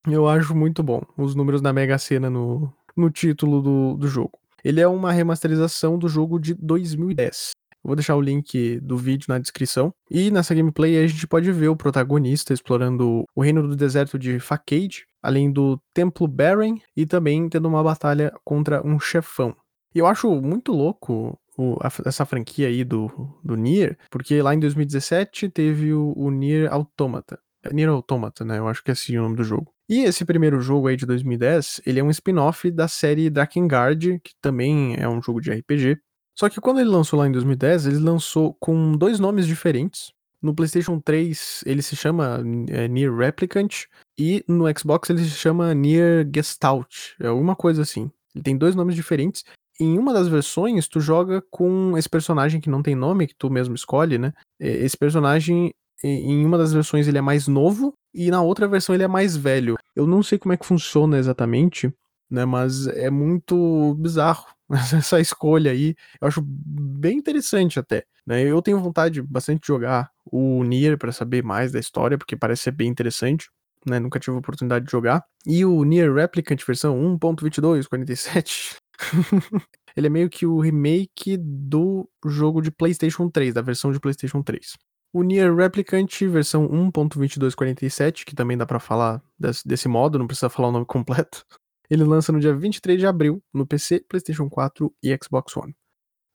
[0.08, 4.41] Eu acho muito bom os números da Mega Sena no, no título do, do jogo.
[4.64, 7.53] Ele é uma remasterização do jogo de 2010.
[7.85, 9.92] Eu vou deixar o link do vídeo na descrição.
[10.09, 14.38] E nessa gameplay a gente pode ver o protagonista explorando o reino do deserto de
[14.38, 19.55] Facade, além do Templo Baren e também tendo uma batalha contra um chefão.
[19.94, 23.11] E eu acho muito louco o, a, essa franquia aí do,
[23.44, 27.38] do Nier, porque lá em 2017 teve o, o Nier Automata.
[27.64, 28.59] É Nier Automata, né?
[28.59, 29.71] Eu acho que é assim o nome do jogo.
[29.88, 34.33] E esse primeiro jogo aí de 2010, ele é um spin-off da série Drakengard, que
[34.40, 35.99] também é um jogo de RPG.
[36.38, 40.12] Só que quando ele lançou lá em 2010, ele lançou com dois nomes diferentes.
[40.40, 43.85] No PlayStation 3 ele se chama é, Nier Replicant
[44.18, 48.11] e no Xbox ele se chama Nier Gestalt, é alguma coisa assim.
[48.35, 49.45] Ele tem dois nomes diferentes.
[49.79, 53.49] Em uma das versões, tu joga com esse personagem que não tem nome, que tu
[53.51, 54.33] mesmo escolhe, né?
[54.59, 59.04] Esse personagem, em uma das versões, ele é mais novo e na outra versão ele
[59.04, 59.76] é mais velho.
[59.94, 61.92] Eu não sei como é que funciona exatamente
[62.32, 62.46] né?
[62.46, 64.46] Mas é muito bizarro
[64.96, 65.94] essa escolha aí.
[66.20, 68.04] Eu acho bem interessante até.
[68.26, 68.42] Né?
[68.42, 72.62] Eu tenho vontade bastante de jogar o Nier para saber mais da história, porque parece
[72.62, 73.50] ser bem interessante.
[73.86, 74.00] Né?
[74.00, 75.22] Nunca tive a oportunidade de jogar.
[75.46, 78.76] E o Nier Replicant versão 1.2247.
[79.94, 84.42] ele é meio que o remake do jogo de PlayStation 3, da versão de PlayStation
[84.42, 84.76] 3.
[85.14, 90.48] O Nier Replicant versão 1.2247, que também dá para falar desse, desse modo, não precisa
[90.48, 91.44] falar o nome completo.
[91.90, 95.77] Ele lança no dia 23 de abril no PC, PlayStation 4 e Xbox One.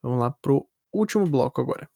[0.04, 0.63] Vamos lá pro
[0.94, 1.88] último bloco agora.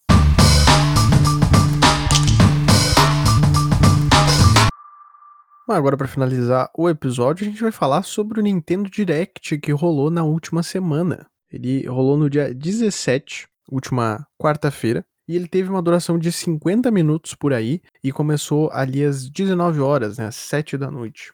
[5.69, 10.09] Agora, para finalizar o episódio, a gente vai falar sobre o Nintendo Direct que rolou
[10.09, 11.27] na última semana.
[11.51, 17.33] Ele rolou no dia 17, última quarta-feira, e ele teve uma duração de 50 minutos
[17.33, 21.31] por aí e começou ali às 19 horas, né, às 7 da noite.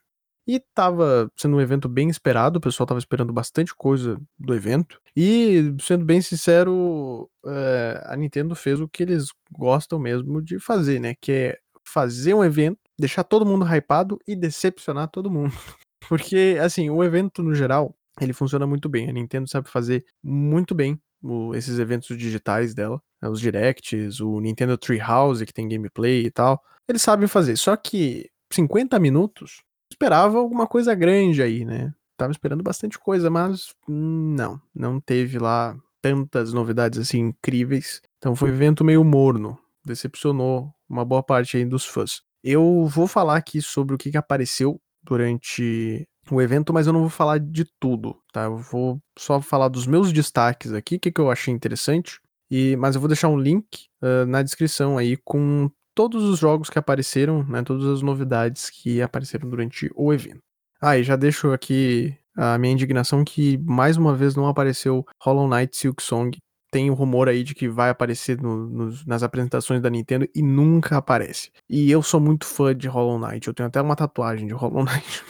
[0.48, 5.02] E tava sendo um evento bem esperado, o pessoal tava esperando bastante coisa do evento.
[5.16, 11.00] E, sendo bem sincero, é, a Nintendo fez o que eles gostam mesmo de fazer,
[11.00, 11.16] né?
[11.20, 15.52] Que é fazer um evento, deixar todo mundo hypado e decepcionar todo mundo.
[16.08, 19.10] Porque, assim, o evento no geral, ele funciona muito bem.
[19.10, 24.40] A Nintendo sabe fazer muito bem o, esses eventos digitais dela, né, os directs, o
[24.40, 26.62] Nintendo Treehouse que tem gameplay e tal.
[26.88, 27.58] Eles sabem fazer.
[27.58, 31.94] Só que 50 minutos esperava alguma coisa grande aí, né?
[32.18, 38.02] Tava esperando bastante coisa, mas não, não teve lá tantas novidades assim incríveis.
[38.18, 42.22] Então foi um evento meio morno, decepcionou uma boa parte aí dos fãs.
[42.44, 47.02] Eu vou falar aqui sobre o que, que apareceu durante o evento, mas eu não
[47.02, 48.44] vou falar de tudo, tá?
[48.44, 52.20] Eu vou só falar dos meus destaques aqui, o que, que eu achei interessante.
[52.50, 56.70] E, mas eu vou deixar um link uh, na descrição aí com todos os jogos
[56.70, 60.40] que apareceram, né, todas as novidades que apareceram durante o evento.
[60.80, 65.48] Ah, e já deixo aqui a minha indignação que mais uma vez não apareceu Hollow
[65.50, 66.38] Knight Silk Song.
[66.78, 70.30] Tem o um rumor aí de que vai aparecer no, no, nas apresentações da Nintendo
[70.36, 71.50] e nunca aparece.
[71.68, 74.86] E eu sou muito fã de Hollow Knight, eu tenho até uma tatuagem de Hollow
[74.86, 75.24] Knight.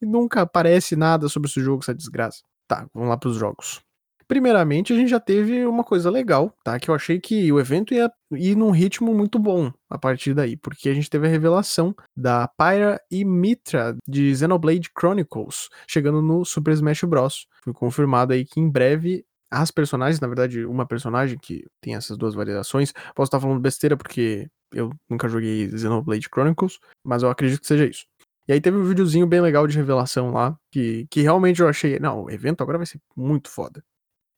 [0.00, 2.42] e nunca aparece nada sobre esse jogo, essa desgraça.
[2.68, 3.80] Tá, vamos lá pros jogos.
[4.28, 6.78] Primeiramente, a gente já teve uma coisa legal, tá?
[6.78, 10.56] Que eu achei que o evento ia ir num ritmo muito bom a partir daí,
[10.56, 16.44] porque a gente teve a revelação da Pyra e Mitra de Xenoblade Chronicles chegando no
[16.44, 17.48] Super Smash Bros.
[17.64, 22.16] Foi confirmado aí que em breve as personagens, na verdade, uma personagem que tem essas
[22.16, 27.60] duas variações, posso estar falando besteira porque eu nunca joguei Xenoblade Chronicles, mas eu acredito
[27.60, 28.04] que seja isso.
[28.48, 31.98] E aí teve um videozinho bem legal de revelação lá, que, que realmente eu achei,
[31.98, 33.82] não, o evento agora vai ser muito foda.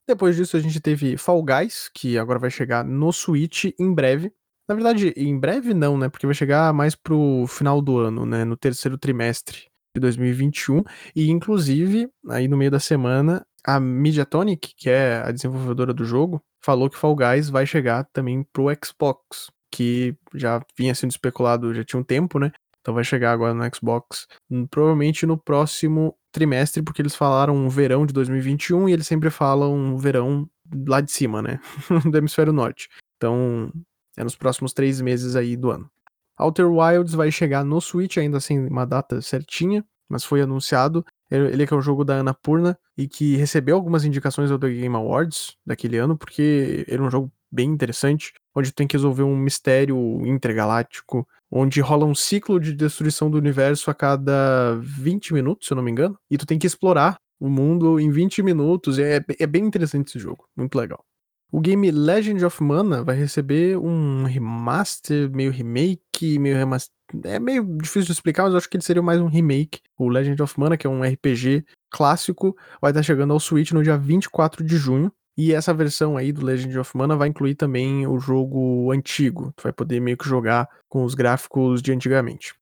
[0.09, 4.33] Depois disso, a gente teve Fall Guys, que agora vai chegar no Switch em breve.
[4.69, 6.09] Na verdade, em breve não, né?
[6.09, 8.45] Porque vai chegar mais pro final do ano, né?
[8.45, 10.83] No terceiro trimestre de 2021.
[11.15, 16.43] E, inclusive, aí no meio da semana, a Mediatonic, que é a desenvolvedora do jogo,
[16.63, 21.85] falou que Fall Guys vai chegar também pro Xbox, que já vinha sendo especulado já
[21.85, 22.53] tinha um tempo, né?
[22.81, 24.27] Então vai chegar agora no Xbox,
[24.71, 30.49] provavelmente no próximo trimestre, porque eles falaram verão de 2021 e eles sempre falam verão
[30.89, 31.61] lá de cima, né?
[32.11, 32.89] do hemisfério norte.
[33.17, 33.73] Então
[34.17, 35.89] é nos próximos três meses aí do ano.
[36.39, 41.05] Outer Wilds vai chegar no Switch, ainda sem uma data certinha, mas foi anunciado.
[41.33, 44.95] Ele que é um jogo da Annapurna e que recebeu algumas indicações do The Game
[44.95, 49.97] Awards daquele ano, porque era um jogo bem interessante, onde tem que resolver um mistério
[50.27, 55.77] intergaláctico, onde rola um ciclo de destruição do universo a cada 20 minutos, se eu
[55.77, 58.99] não me engano, e tu tem que explorar o mundo em 20 minutos.
[58.99, 61.05] É, é bem interessante esse jogo, muito legal.
[61.51, 66.95] O game Legend of Mana vai receber um remaster, meio remake, meio remaster.
[67.25, 69.81] É meio difícil de explicar, mas eu acho que ele seria mais um remake.
[69.99, 73.83] O Legend of Mana, que é um RPG clássico, vai estar chegando ao Switch no
[73.83, 75.13] dia 24 de junho.
[75.37, 79.53] E essa versão aí do Legend of Mana vai incluir também o jogo antigo.
[79.57, 82.55] Tu vai poder meio que jogar com os gráficos de antigamente.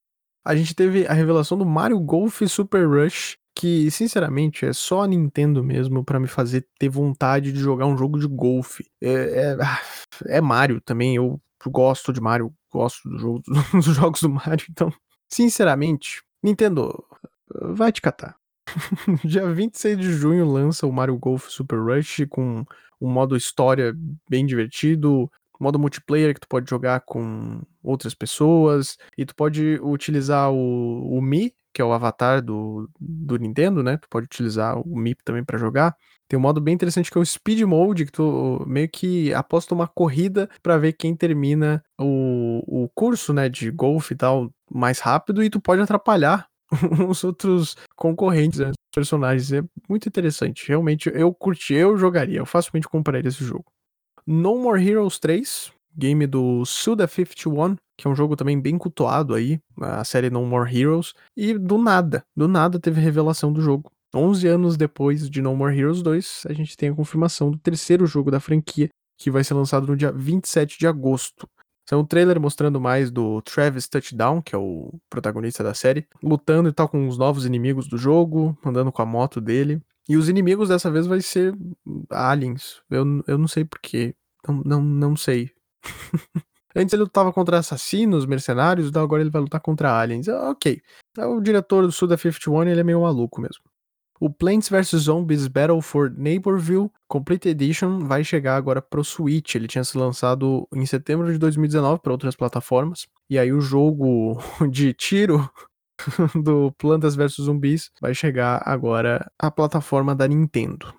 [0.44, 5.06] A gente teve a revelação do Mario Golf Super Rush, que sinceramente é só a
[5.06, 8.84] Nintendo mesmo para me fazer ter vontade de jogar um jogo de golfe.
[9.02, 9.80] É, é, ah,
[10.26, 13.42] é, Mario também, eu gosto de Mario, gosto do jogo,
[13.74, 14.92] dos jogos do Mario, então,
[15.28, 17.04] sinceramente, Nintendo,
[17.74, 18.36] vai te catar.
[19.24, 22.64] Dia 26 de junho lança o Mario Golf Super Rush com
[23.00, 23.94] um modo história
[24.28, 30.50] bem divertido, modo multiplayer que tu pode jogar com outras pessoas, e tu pode utilizar
[30.50, 33.96] o, o Mi, que é o avatar do, do Nintendo, né?
[33.98, 35.94] Tu pode utilizar o Mi também para jogar.
[36.30, 39.74] Tem um modo bem interessante que é o Speed Mode, que tu meio que aposta
[39.74, 45.00] uma corrida para ver quem termina o, o curso, né, de golfe e tal mais
[45.00, 46.46] rápido, e tu pode atrapalhar
[47.08, 49.52] os outros concorrentes, né, personagens.
[49.52, 50.68] É muito interessante.
[50.68, 53.64] Realmente, eu curti, eu jogaria, eu facilmente compraria esse jogo.
[54.24, 59.58] No More Heroes 3, game do Suda51, que é um jogo também bem cultuado aí,
[59.80, 63.90] a série No More Heroes, e do nada, do nada teve revelação do jogo.
[64.14, 68.06] 11 anos depois de No More Heroes 2, a gente tem a confirmação do terceiro
[68.06, 71.48] jogo da franquia, que vai ser lançado no dia 27 de agosto.
[71.88, 76.68] Saiu um trailer mostrando mais do Travis Touchdown, que é o protagonista da série, lutando
[76.68, 79.82] e tal com os novos inimigos do jogo, andando com a moto dele.
[80.08, 81.54] E os inimigos dessa vez vai ser
[82.10, 82.82] aliens.
[82.90, 84.14] Eu, eu não sei porquê.
[84.46, 85.50] Não, não, não sei.
[86.74, 90.28] Antes ele lutava contra assassinos, mercenários, então agora ele vai lutar contra aliens.
[90.28, 90.80] Ok.
[91.18, 93.64] É o diretor do Suda 51, ele é meio maluco mesmo.
[94.22, 99.54] O Plants vs Zombies Battle for Neighborville Complete Edition vai chegar agora pro Switch.
[99.54, 103.08] Ele tinha sido lançado em setembro de 2019 para outras plataformas.
[103.30, 104.38] E aí o jogo
[104.70, 105.50] de tiro
[106.44, 110.94] do Plantas vs Zumbis vai chegar agora à plataforma da Nintendo.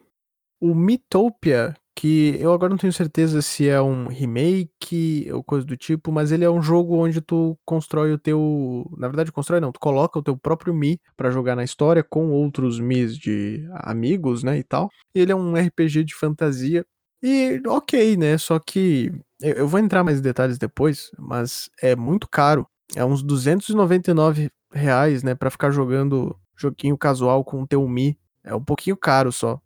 [0.60, 5.78] O Mythopia que eu agora não tenho certeza se é um remake ou coisa do
[5.78, 9.72] tipo, mas ele é um jogo onde tu constrói o teu, na verdade constrói não,
[9.72, 14.44] tu coloca o teu próprio Mi para jogar na história com outros Mis de amigos,
[14.44, 14.90] né, e tal.
[15.14, 16.86] Ele é um RPG de fantasia
[17.22, 19.12] e ok, né, só que
[19.42, 22.68] eu vou entrar mais em detalhes depois, mas é muito caro.
[22.96, 28.18] É uns 299 reais, né, para ficar jogando joguinho casual com o teu Mi.
[28.44, 29.60] É um pouquinho caro só.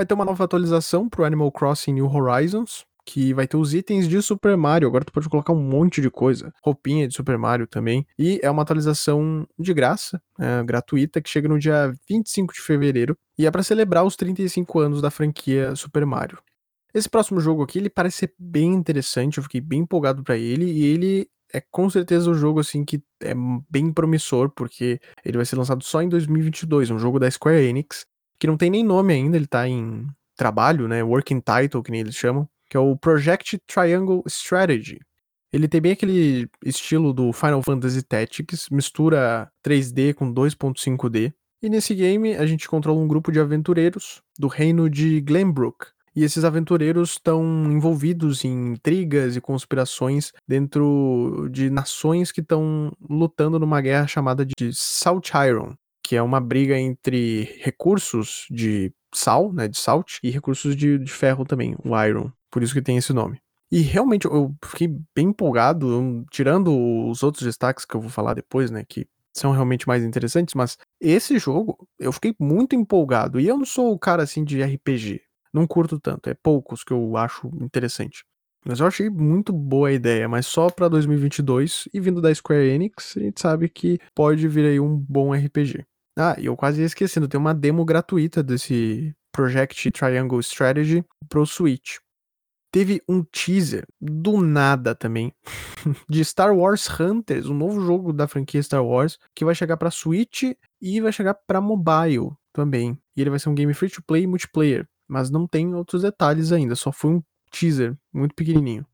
[0.00, 4.08] Vai ter uma nova atualização pro Animal Crossing New Horizons, que vai ter os itens
[4.08, 4.88] de Super Mario.
[4.88, 6.54] Agora tu pode colocar um monte de coisa.
[6.64, 8.06] Roupinha de Super Mario também.
[8.18, 13.14] E é uma atualização de graça, é, gratuita, que chega no dia 25 de fevereiro.
[13.36, 16.38] E é para celebrar os 35 anos da franquia Super Mario.
[16.94, 19.36] Esse próximo jogo aqui, ele parece ser bem interessante.
[19.36, 20.64] Eu fiquei bem empolgado para ele.
[20.64, 23.34] E ele é com certeza o um jogo assim que é
[23.68, 28.06] bem promissor, porque ele vai ser lançado só em 2022, um jogo da Square Enix,
[28.40, 31.04] que não tem nem nome ainda, ele tá em trabalho, né?
[31.04, 34.98] Working title, que nem eles chamam, que é o Project Triangle Strategy.
[35.52, 41.34] Ele tem bem aquele estilo do Final Fantasy Tactics, mistura 3D com 2.5D.
[41.62, 45.88] E nesse game a gente controla um grupo de aventureiros do reino de Glenbrook.
[46.14, 53.58] E esses aventureiros estão envolvidos em intrigas e conspirações dentro de nações que estão lutando
[53.58, 55.74] numa guerra chamada de South Iron,
[56.10, 61.12] que é uma briga entre recursos de sal, né, de salt, e recursos de, de
[61.12, 63.40] ferro também, o iron, por isso que tem esse nome.
[63.70, 66.76] E realmente eu fiquei bem empolgado, tirando
[67.08, 70.76] os outros destaques que eu vou falar depois, né, que são realmente mais interessantes, mas
[71.00, 73.38] esse jogo eu fiquei muito empolgado.
[73.38, 75.20] E eu não sou o cara assim de RPG,
[75.54, 78.24] não curto tanto, é poucos que eu acho interessante.
[78.66, 82.68] Mas eu achei muito boa a ideia, mas só para 2022 e vindo da Square
[82.68, 85.86] Enix, a gente sabe que pode vir aí um bom RPG.
[86.16, 91.46] Ah, e eu quase ia esquecendo, tem uma demo gratuita desse Project Triangle Strategy pro
[91.46, 91.98] Switch.
[92.72, 95.32] Teve um teaser do nada também
[96.08, 99.90] de Star Wars Hunters, um novo jogo da franquia Star Wars que vai chegar para
[99.90, 100.44] Switch
[100.80, 102.96] e vai chegar para mobile também.
[103.16, 106.52] E ele vai ser um game free to play multiplayer, mas não tem outros detalhes
[106.52, 108.86] ainda, só foi um teaser muito pequenininho.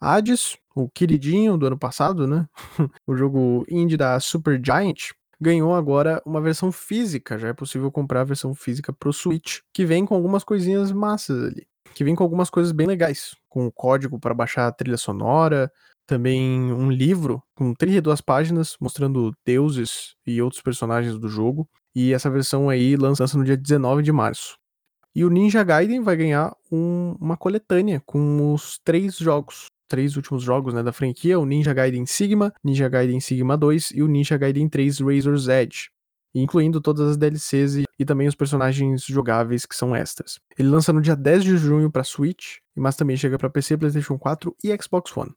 [0.00, 2.46] Hades, o queridinho do ano passado, né?
[3.06, 7.38] o jogo indie da Super Giant, ganhou agora uma versão física.
[7.38, 11.44] Já é possível comprar a versão física pro Switch, que vem com algumas coisinhas massas
[11.44, 11.66] ali.
[11.94, 15.72] Que vem com algumas coisas bem legais, com o código para baixar a trilha sonora,
[16.06, 21.68] também um livro com 32 páginas mostrando deuses e outros personagens do jogo.
[21.94, 24.56] E essa versão aí lança no dia 19 de março.
[25.14, 30.42] E o Ninja Gaiden vai ganhar um, uma coletânea com os três jogos três últimos
[30.42, 34.36] jogos né, da franquia, o Ninja Gaiden Sigma, Ninja Gaiden Sigma 2 e o Ninja
[34.36, 35.90] Gaiden 3 Razor's Edge,
[36.34, 40.38] incluindo todas as DLCs e, e também os personagens jogáveis que são extras.
[40.58, 44.18] Ele lança no dia 10 de junho para Switch, mas também chega para PC, PlayStation
[44.18, 45.34] 4 e Xbox One.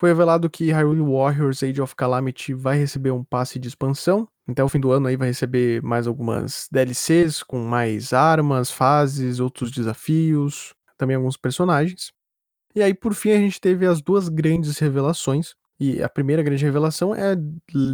[0.00, 4.28] Foi revelado que Hyrule Warriors Age of Calamity vai receber um passe de expansão.
[4.48, 9.40] Até o fim do ano aí vai receber mais algumas DLCs com mais armas, fases,
[9.40, 12.12] outros desafios, também alguns personagens.
[12.78, 15.56] E aí, por fim, a gente teve as duas grandes revelações.
[15.80, 17.34] E a primeira grande revelação é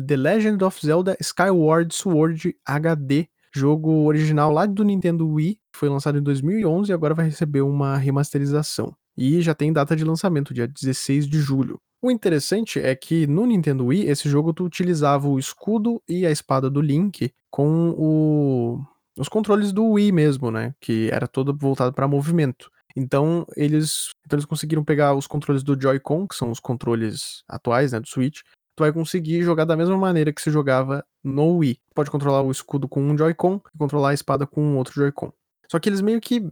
[0.07, 6.18] The Legend of Zelda Skyward Sword HD, jogo original lá do Nintendo Wii, foi lançado
[6.18, 8.95] em 2011 e agora vai receber uma remasterização.
[9.16, 11.80] E já tem data de lançamento, dia 16 de julho.
[12.03, 16.30] O interessante é que no Nintendo Wii, esse jogo tu utilizava o escudo e a
[16.30, 18.80] espada do Link com o...
[19.18, 20.74] os controles do Wii mesmo, né?
[20.78, 22.70] Que era todo voltado para movimento.
[22.97, 27.92] Então eles, então eles conseguiram pegar os controles do Joy-Con, que são os controles atuais,
[27.92, 28.40] né, do Switch,
[28.76, 31.78] tu vai conseguir jogar da mesma maneira que se jogava no Wii.
[31.95, 35.32] Pode controlar o escudo com um Joy-Con e controlar a espada com um outro Joy-Con.
[35.70, 36.42] Só que eles meio que.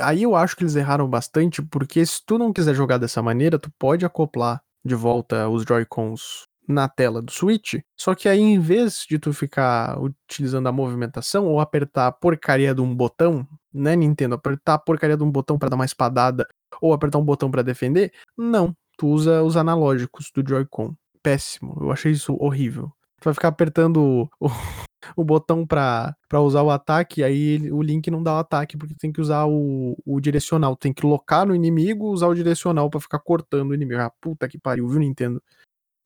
[0.00, 3.58] Aí eu acho que eles erraram bastante, porque se tu não quiser jogar dessa maneira,
[3.58, 7.74] tu pode acoplar de volta os Joy-Cons na tela do Switch.
[7.96, 12.74] Só que aí, em vez de tu ficar utilizando a movimentação ou apertar a porcaria
[12.74, 14.34] de um botão, né, Nintendo?
[14.34, 16.46] Apertar a porcaria de um botão para dar uma espadada
[16.80, 18.74] ou apertar um botão para defender, não.
[18.96, 20.94] Tu usa os analógicos do Joy-Con.
[21.22, 21.76] Péssimo.
[21.80, 22.92] Eu achei isso horrível.
[23.20, 24.48] Tu vai ficar apertando o,
[25.16, 29.12] o botão pra, usar o ataque, aí o Link não dá o ataque, porque tem
[29.12, 30.76] que usar o, o direcional.
[30.76, 34.00] Tem que locar no inimigo, usar o direcional para ficar cortando o inimigo.
[34.00, 35.42] Ah, puta que pariu, viu, Nintendo?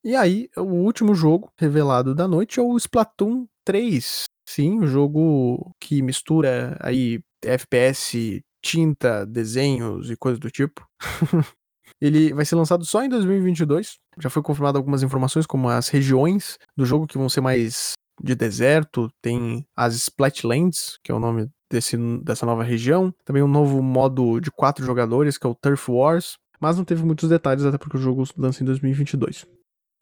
[0.07, 4.23] E aí, o último jogo revelado da noite é o Splatoon 3.
[4.47, 10.87] Sim, o jogo que mistura aí FPS, tinta, desenhos e coisas do tipo.
[11.99, 13.97] Ele vai ser lançado só em 2022.
[14.17, 17.91] Já foi confirmado algumas informações, como as regiões do jogo que vão ser mais
[18.23, 19.09] de deserto.
[19.21, 23.13] Tem as Splatlands, que é o nome desse, dessa nova região.
[23.25, 26.37] Também um novo modo de quatro jogadores, que é o Turf Wars.
[26.61, 29.45] Mas não teve muitos detalhes, até porque o jogo lança em 2022.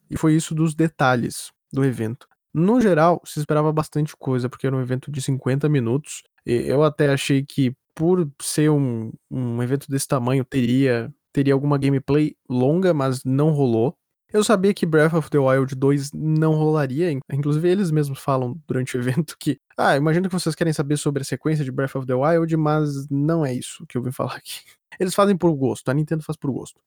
[0.10, 2.28] E foi isso dos detalhes do evento.
[2.54, 6.24] No geral, se esperava bastante coisa, porque era um evento de 50 minutos.
[6.46, 12.34] Eu até achei que, por ser um, um evento desse tamanho, teria teria alguma gameplay
[12.50, 13.98] longa, mas não rolou.
[14.32, 18.98] Eu sabia que Breath of the Wild 2 não rolaria, inclusive eles mesmos falam durante
[18.98, 22.08] o evento que, ah, imagino que vocês querem saber sobre a sequência de Breath of
[22.08, 24.62] the Wild, mas não é isso que eu vim falar aqui.
[25.00, 26.80] Eles fazem por gosto, a Nintendo faz por gosto.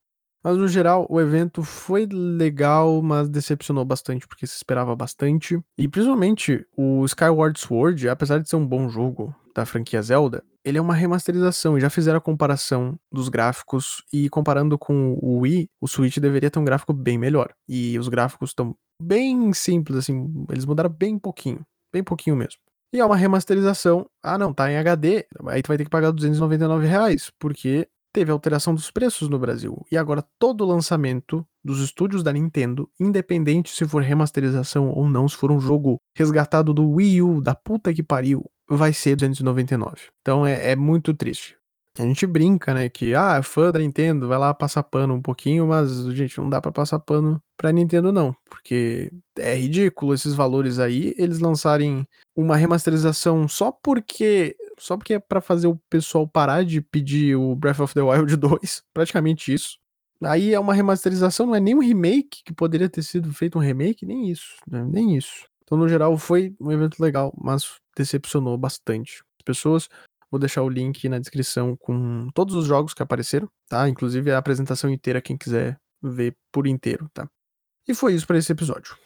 [0.43, 5.61] Mas no geral, o evento foi legal, mas decepcionou bastante porque se esperava bastante.
[5.77, 10.79] E principalmente o Skyward Sword, apesar de ser um bom jogo da franquia Zelda, ele
[10.79, 15.69] é uma remasterização e já fizeram a comparação dos gráficos e comparando com o Wii,
[15.81, 17.53] o Switch deveria ter um gráfico bem melhor.
[17.69, 22.61] E os gráficos estão bem simples assim, eles mudaram bem pouquinho, bem pouquinho mesmo.
[22.93, 24.09] E é uma remasterização.
[24.23, 25.27] Ah, não, tá em HD.
[25.47, 27.87] Aí tu vai ter que pagar 299 reais, porque
[28.19, 29.87] teve alteração dos preços no Brasil.
[29.93, 35.37] E agora todo lançamento dos estúdios da Nintendo, independente se for remasterização ou não, se
[35.37, 40.09] for um jogo resgatado do Wii U, da puta que pariu, vai ser 299.
[40.21, 41.57] Então é, é muito triste.
[41.97, 45.23] A gente brinca, né, que, ah, é fã da Nintendo, vai lá passar pano um
[45.23, 50.33] pouquinho, mas, gente, não dá para passar pano pra Nintendo não, porque é ridículo esses
[50.35, 52.07] valores aí, eles lançarem
[52.37, 57.55] uma remasterização só porque só porque é para fazer o pessoal parar de pedir o
[57.55, 59.79] Breath of the Wild 2, praticamente isso.
[60.23, 63.61] Aí é uma remasterização, não é nem um remake, que poderia ter sido feito um
[63.61, 64.85] remake, nem isso, né?
[64.85, 65.47] nem isso.
[65.63, 69.89] Então, no geral, foi um evento legal, mas decepcionou bastante as pessoas.
[70.31, 73.89] Vou deixar o link na descrição com todos os jogos que apareceram, tá?
[73.89, 77.29] Inclusive a apresentação inteira, quem quiser ver por inteiro, tá?
[77.87, 78.97] E foi isso para esse episódio.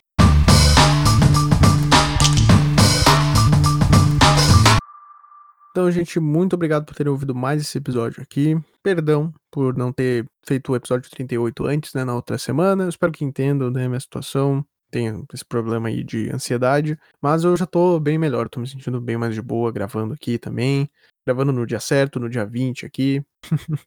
[5.73, 8.57] Então, gente, muito obrigado por terem ouvido mais esse episódio aqui.
[8.83, 12.85] Perdão por não ter feito o episódio 38 antes, né, na outra semana.
[12.85, 14.65] Eu espero que entendam, né, minha situação.
[14.91, 19.01] Tenho esse problema aí de ansiedade, mas eu já tô bem melhor, tô me sentindo
[19.01, 20.91] bem mais de boa gravando aqui também
[21.27, 23.25] gravando no dia certo, no dia 20 aqui.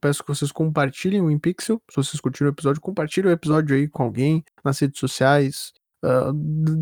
[0.00, 1.82] Peço que vocês compartilhem o InPixel.
[1.90, 5.72] Se vocês curtiram o episódio, compartilhem o episódio aí com alguém nas redes sociais.
[6.04, 6.32] Uh,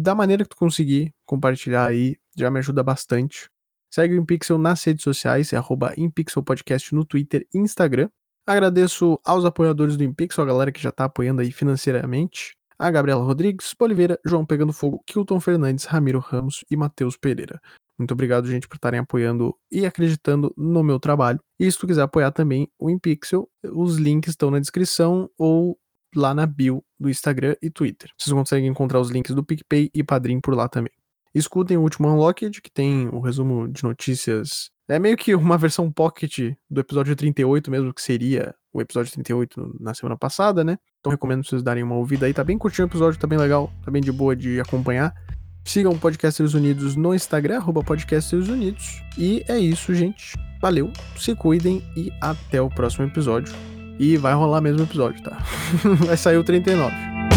[0.03, 3.49] da maneira que tu conseguir compartilhar aí, já me ajuda bastante.
[3.97, 8.11] Segue o InPixel nas redes sociais, é arroba InPixelPodcast no Twitter e Instagram.
[8.47, 12.55] Agradeço aos apoiadores do InPixel, a galera que já tá apoiando aí financeiramente.
[12.79, 17.59] A Gabriela Rodrigues, Oliveira, João Pegando Fogo, Kilton Fernandes, Ramiro Ramos e Matheus Pereira.
[17.99, 21.41] Muito obrigado, gente, por estarem apoiando e acreditando no meu trabalho.
[21.59, 25.79] E se tu quiser apoiar também o InPixel, os links estão na descrição ou
[26.15, 28.11] lá na bio do Instagram e Twitter.
[28.19, 30.93] Vocês conseguem encontrar os links do PicPay e Padrim por lá também.
[31.37, 34.71] Escutem o último Unlocked, que tem o resumo de notícias.
[34.89, 39.77] É meio que uma versão pocket do episódio 38 mesmo, que seria o episódio 38
[39.79, 40.79] na semana passada, né?
[40.99, 42.33] Então recomendo vocês darem uma ouvida aí.
[42.33, 45.13] Tá bem curtinho o episódio, tá bem legal, tá bem de boa de acompanhar.
[45.63, 49.03] Sigam o Podcasters Unidos no Instagram, arroba Podcasters Unidos.
[49.19, 50.39] E é isso, gente.
[50.63, 53.55] Valeu, se cuidem e até o próximo episódio.
[53.99, 55.37] E vai rolar mesmo episódio, tá?
[56.07, 57.36] vai sair o 39.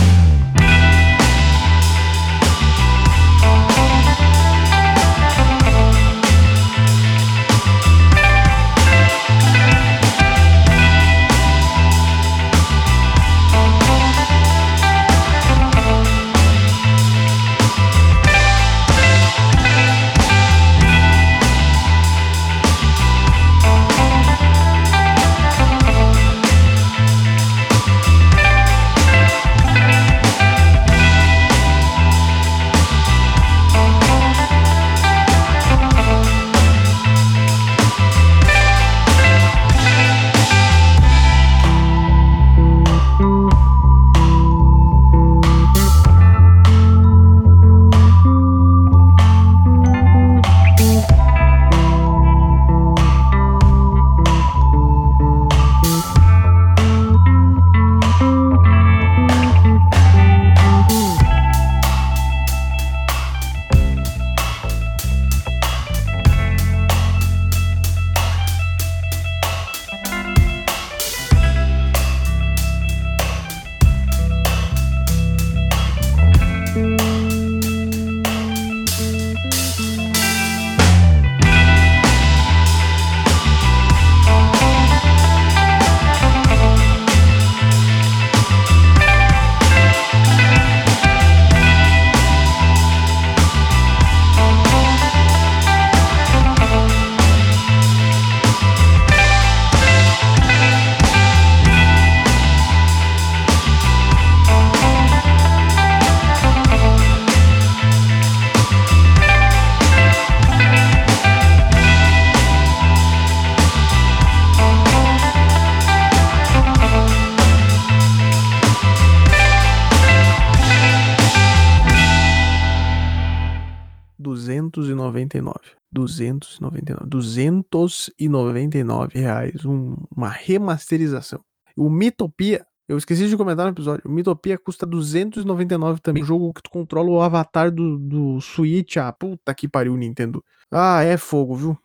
[126.11, 127.09] 299.
[127.09, 129.65] 299 reais.
[129.65, 131.39] Um, uma remasterização.
[131.77, 134.03] O Mitopia, eu esqueci de comentar no episódio.
[134.05, 136.23] O Mitopia custa 299 também.
[136.23, 138.97] Um jogo que tu controla o avatar do, do Switch.
[138.97, 140.43] Ah, puta que pariu, Nintendo.
[140.71, 141.77] Ah, é fogo, viu?